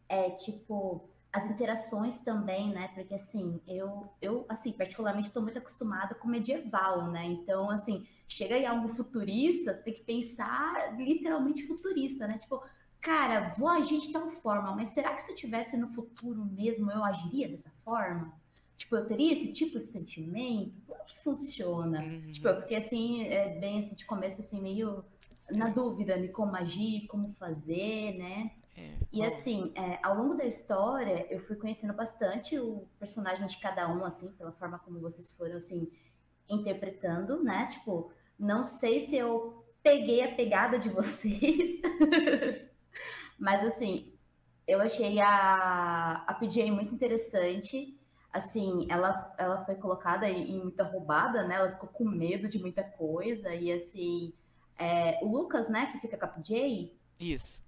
[0.07, 2.87] É tipo as interações também, né?
[2.89, 7.25] Porque assim eu eu assim particularmente estou muito acostumada com medieval, né?
[7.25, 12.37] Então assim chega em algo futurista, você tem que pensar literalmente futurista, né?
[12.37, 12.63] Tipo
[13.01, 16.91] cara, vou agir de tal forma, mas será que se eu tivesse no futuro mesmo,
[16.91, 18.33] eu agiria dessa forma?
[18.77, 20.73] Tipo, eu teria esse tipo de sentimento?
[20.85, 22.01] Como que funciona?
[22.01, 22.31] Uhum.
[22.31, 25.03] Tipo, eu fiquei assim, é, bem assim, de começo, assim, meio
[25.51, 28.51] na dúvida de como agir, como fazer, né?
[28.75, 33.57] É, E assim, é, ao longo da história, eu fui conhecendo bastante o personagem de
[33.59, 35.89] cada um, assim, pela forma como vocês foram, assim,
[36.49, 37.67] interpretando, né?
[37.67, 41.79] Tipo, não sei se eu peguei a pegada de vocês,
[43.37, 44.11] mas assim,
[44.67, 47.97] eu achei a, a PJ muito interessante.
[48.35, 51.55] Assim, ela, ela foi colocada em, em muita roubada, né?
[51.55, 53.55] Ela ficou com medo de muita coisa.
[53.55, 54.33] E assim,
[54.77, 57.63] é, o Lucas, né, que fica com a PJ, Isso.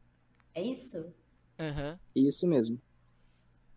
[0.54, 1.14] é isso?
[1.58, 1.98] Aham.
[2.14, 2.82] Isso mesmo.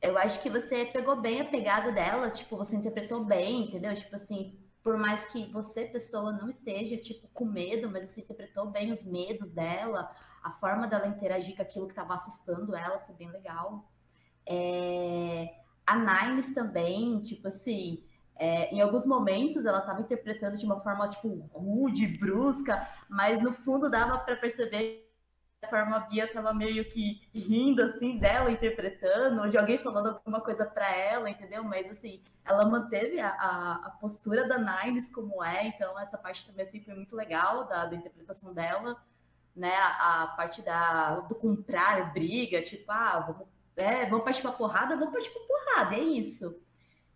[0.03, 3.95] Eu acho que você pegou bem a pegada dela, tipo, você interpretou bem, entendeu?
[3.95, 8.67] Tipo assim, por mais que você, pessoa, não esteja, tipo, com medo, mas você interpretou
[8.67, 10.11] bem os medos dela,
[10.43, 13.89] a forma dela interagir com aquilo que estava assustando ela foi bem legal.
[14.45, 15.55] É,
[15.87, 18.03] A Nimes também, tipo assim,
[18.37, 23.53] é, em alguns momentos ela estava interpretando de uma forma, tipo, rude, brusca, mas no
[23.53, 25.11] fundo dava para perceber
[25.63, 30.09] a forma a Bia tava meio que rindo assim dela, interpretando, ou de alguém falando
[30.09, 31.63] alguma coisa para ela, entendeu?
[31.63, 36.47] Mas assim, ela manteve a, a, a postura da Nimes como é, então essa parte
[36.47, 38.97] também assim, foi muito legal da, da interpretação dela,
[39.55, 39.75] né?
[39.77, 43.47] A, a parte da, do comprar briga, tipo, ah, vamos,
[43.81, 46.61] é, vamos partir pra porrada, vamos partir pra porrada, é isso.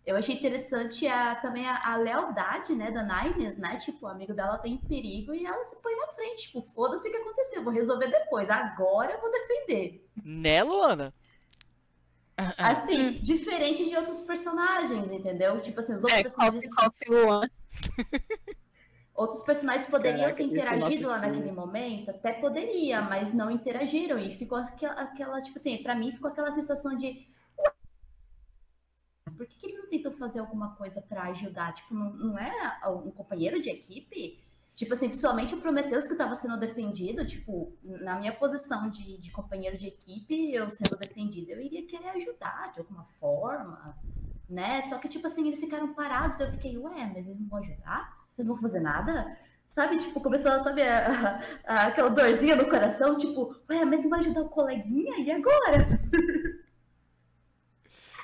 [0.05, 3.77] Eu achei interessante a, também a, a lealdade, né, da Nines, né?
[3.77, 6.43] Tipo, o amigo dela tem perigo e ela se põe na frente.
[6.43, 8.47] Tipo, foda-se o que aconteceu, vou resolver depois.
[8.49, 10.07] Agora eu vou defender.
[10.23, 11.11] Né, Luana?
[12.37, 15.59] Assim, diferente de outros personagens, entendeu?
[15.61, 16.69] Tipo assim, os outros É, personagens.
[16.75, 17.51] Coffee Coffee One.
[19.15, 21.31] Outros personagens poderiam Caraca, ter interagido lá time.
[21.31, 24.19] naquele momento, até poderia, mas não interagiram.
[24.19, 27.25] E ficou aquela, aquela tipo assim, pra mim ficou aquela sensação de.
[27.57, 27.71] "Ué,
[29.37, 31.73] Por que, que eles não tentam fazer alguma coisa pra ajudar?
[31.73, 34.43] Tipo, não, não é um companheiro de equipe?
[34.73, 39.31] Tipo assim, principalmente o Prometheus que estava sendo defendido, tipo, na minha posição de, de
[39.31, 43.97] companheiro de equipe, eu sendo defendido, eu iria querer ajudar de alguma forma,
[44.49, 44.81] né?
[44.81, 48.24] Só que, tipo assim, eles ficaram parados, eu fiquei, ué, mas eles não vão ajudar?
[48.37, 49.37] Não vão fazer nada?
[49.69, 54.19] Sabe, tipo, começou a, sabe, a- a- aquela dorzinha no coração, tipo, ué, mas vai
[54.19, 55.17] ajudar o coleguinha?
[55.19, 55.99] E agora?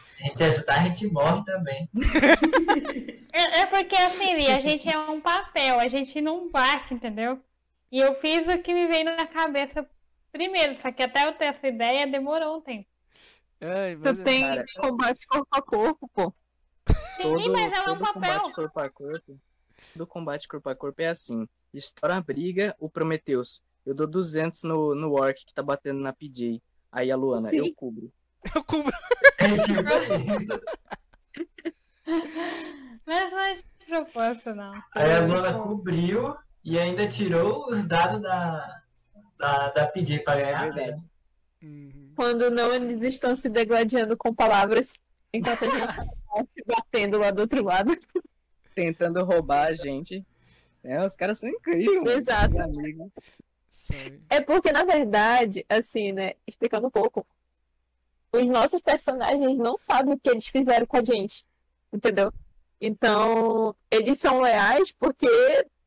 [0.05, 1.89] Se a gente ajudar, a gente morre também.
[3.33, 7.41] É, é porque assim, a gente é um papel, a gente não bate, entendeu?
[7.89, 9.89] E eu fiz o que me veio na cabeça
[10.33, 12.85] primeiro, só que até eu ter essa ideia demorou um tempo.
[13.61, 14.65] Ai, mas Tu é- tem cara.
[14.81, 16.33] combate corpo a corpo, pô.
[17.15, 18.39] Sim, mas ela é um todo papel.
[18.39, 19.39] combate corpo a corpo.
[19.95, 21.47] Do combate corpo a corpo é assim.
[21.73, 23.61] Estoura a briga, o Prometheus.
[23.85, 26.61] Eu dou 200 no, no Orc que tá batendo na PJ.
[26.91, 27.57] Aí a Luana, Sim.
[27.67, 28.11] eu cubro.
[28.53, 28.93] eu cubro.
[33.05, 34.73] Mas não é de propósito, não.
[34.95, 38.83] Aí a Luna cobriu e ainda tirou os dados da,
[39.37, 40.67] da, da PJ pra ganhar.
[40.67, 41.05] É verdade.
[41.63, 42.13] Uhum.
[42.15, 44.93] Quando não, eles estão se degladiando com palavras,
[45.33, 47.97] enquanto a gente tá se batendo lá do outro lado.
[48.73, 50.25] Tentando roubar a gente.
[50.83, 52.03] É, os caras são incríveis.
[52.17, 52.55] Exato.
[54.29, 57.25] É porque, na verdade, assim, né, explicando um pouco,
[58.31, 61.45] os nossos personagens não sabem o que eles fizeram com a gente,
[61.91, 62.31] entendeu?
[62.79, 65.27] Então, eles são leais porque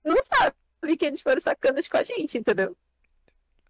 [0.04, 2.76] não sabem que eles foram sacanas com a gente, entendeu?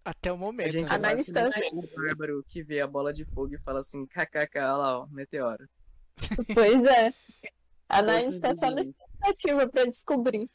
[0.03, 0.69] Até o A momento.
[0.69, 0.91] gente né?
[0.91, 1.79] A é Nine basicamente Stanton.
[1.79, 5.07] o bárbaro que vê a bola de fogo e fala assim, kkk, olha lá, ó,
[5.07, 5.67] meteoro.
[6.53, 7.13] Pois é.
[7.87, 10.49] A Nine está só na expectativa pra descobrir.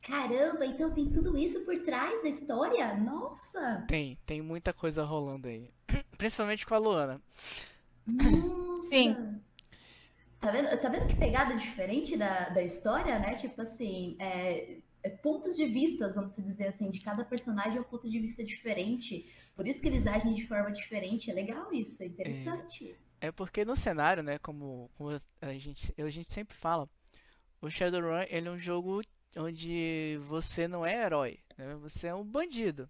[0.00, 2.94] Caramba, então tem tudo isso por trás da história?
[2.96, 3.84] Nossa!
[3.88, 5.68] Tem, tem muita coisa rolando aí.
[6.16, 7.20] Principalmente com a Luana.
[8.06, 8.88] Nossa!
[8.88, 9.40] Sim.
[10.40, 13.34] Tá vendo, tá vendo que pegada diferente da, da história, né?
[13.34, 17.84] Tipo assim, é, é pontos de vista, vamos dizer assim, de cada personagem é um
[17.84, 19.26] ponto de vista diferente.
[19.56, 21.30] Por isso que eles agem de forma diferente.
[21.30, 22.92] É legal isso, é interessante.
[22.92, 25.10] É porque no cenário, né, como, como
[25.40, 26.88] a gente, a gente sempre fala,
[27.60, 29.02] o Shadowrun ele é um jogo
[29.38, 31.74] onde você não é herói, né?
[31.76, 32.88] Você é um bandido.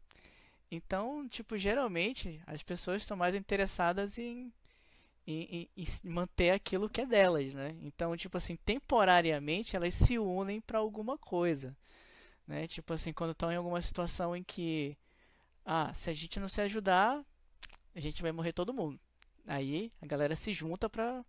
[0.71, 4.53] Então, tipo, geralmente as pessoas estão mais interessadas em,
[5.27, 7.77] em, em- em manter aquilo que é delas, né?
[7.83, 11.77] Então, tipo assim, temporariamente elas se unem para alguma coisa,
[12.47, 12.67] né?
[12.69, 14.97] Tipo assim, quando estão em alguma situação em que,
[15.65, 17.25] ah, se a gente não se ajudar,
[17.95, 19.01] a gente vai morrer todo mundo.
[19.47, 21.25] Aí a galera se junta pra,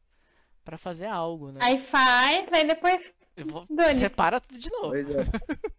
[0.64, 1.60] pra fazer algo, né?
[1.64, 3.04] Aí faz, aí depois.
[3.36, 4.90] Eu vou- separa tudo de novo.
[4.90, 5.18] Pois é.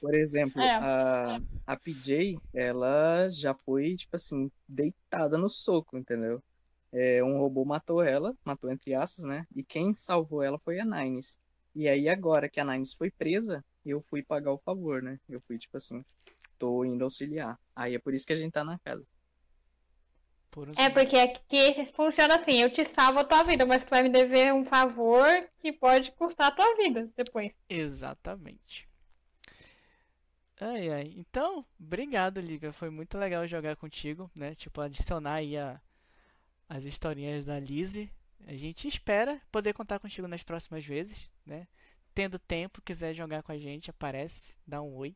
[0.00, 0.74] Por exemplo, É.
[0.74, 6.42] a, a PJ, ela já foi, tipo assim, deitada no soco, entendeu?
[6.92, 9.46] É, um robô matou ela, matou entre aspas, né?
[9.54, 11.38] E quem salvou ela foi a Nines.
[11.74, 15.18] E aí, agora que a Nines foi presa, eu fui pagar o favor, né?
[15.28, 16.04] Eu fui, tipo assim,
[16.58, 17.58] tô indo auxiliar.
[17.74, 19.04] Aí é por isso que a gente tá na casa.
[20.58, 24.02] Por É porque aqui funciona assim, eu te salvo a tua vida, mas tu vai
[24.02, 27.52] me dever um favor que pode custar a tua vida depois.
[27.68, 28.88] Exatamente.
[30.60, 31.14] Ai, ai.
[31.16, 32.72] Então, obrigado, Lívia.
[32.72, 34.52] Foi muito legal jogar contigo, né?
[34.56, 35.80] Tipo, adicionar aí a,
[36.68, 38.10] as historinhas da Lizzie.
[38.44, 41.68] A gente espera poder contar contigo nas próximas vezes, né?
[42.12, 45.14] Tendo tempo, quiser jogar com a gente, aparece, dá um oi.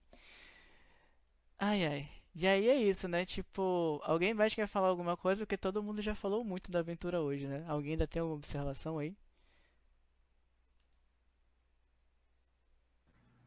[1.59, 2.22] Ai, ai.
[2.35, 3.25] E aí é isso, né?
[3.25, 5.45] Tipo, alguém mais quer falar alguma coisa?
[5.47, 7.65] Porque todo mundo já falou muito da aventura hoje, né?
[7.69, 9.17] Alguém ainda tem alguma observação aí?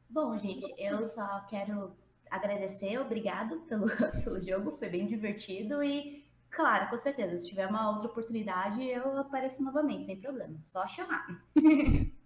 [0.09, 1.95] Bom, gente, eu só quero
[2.29, 3.85] agradecer, obrigado pelo,
[4.23, 9.17] pelo jogo, foi bem divertido e, claro, com certeza, se tiver uma outra oportunidade, eu
[9.17, 11.25] apareço novamente, sem problema, só chamar.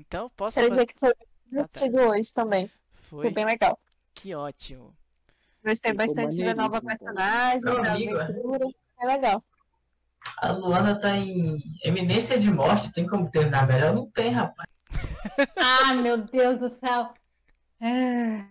[0.00, 1.26] Então, posso Quero dizer que foi Ah, tá.
[1.50, 2.70] divertido hoje também.
[3.02, 3.78] Foi Foi bem legal.
[4.14, 4.96] que ótimo.
[5.62, 8.12] Gostei Ficou bastante da nova personagem, da é.
[8.14, 8.66] aventura.
[9.00, 9.44] É legal.
[10.38, 13.94] A Luana tá em eminência de morte, tem como terminar melhor?
[13.94, 14.68] Não tem, rapaz.
[15.56, 17.12] Ah, meu Deus do céu.
[17.80, 18.46] Ah,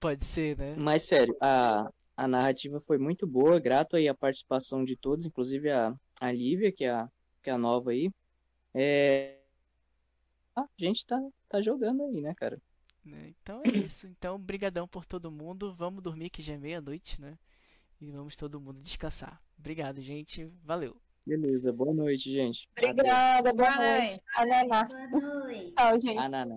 [0.00, 0.74] Pode ser, né?
[0.76, 5.70] Mas sério, a, a narrativa foi muito boa, grato aí a participação de todos, inclusive
[5.70, 7.08] a, a Lívia, que é a,
[7.42, 8.10] que é a nova aí.
[8.74, 9.38] É...
[10.56, 12.60] A gente tá, tá jogando aí, né, cara?
[13.04, 13.34] Né?
[13.40, 14.06] Então é isso.
[14.06, 15.74] Então, brigadão por todo mundo.
[15.74, 17.38] Vamos dormir que já é meia-noite, né?
[18.00, 19.40] E vamos todo mundo descansar.
[19.58, 20.46] Obrigado, gente.
[20.62, 20.96] Valeu.
[21.26, 22.68] Beleza, boa noite, gente.
[22.76, 22.92] Adeus.
[22.92, 24.20] Obrigada, boa Boa noite.
[24.36, 24.84] Ananá.
[25.10, 25.72] Boa noite.
[25.72, 26.18] Tchau, gente.
[26.18, 26.56] Ananá.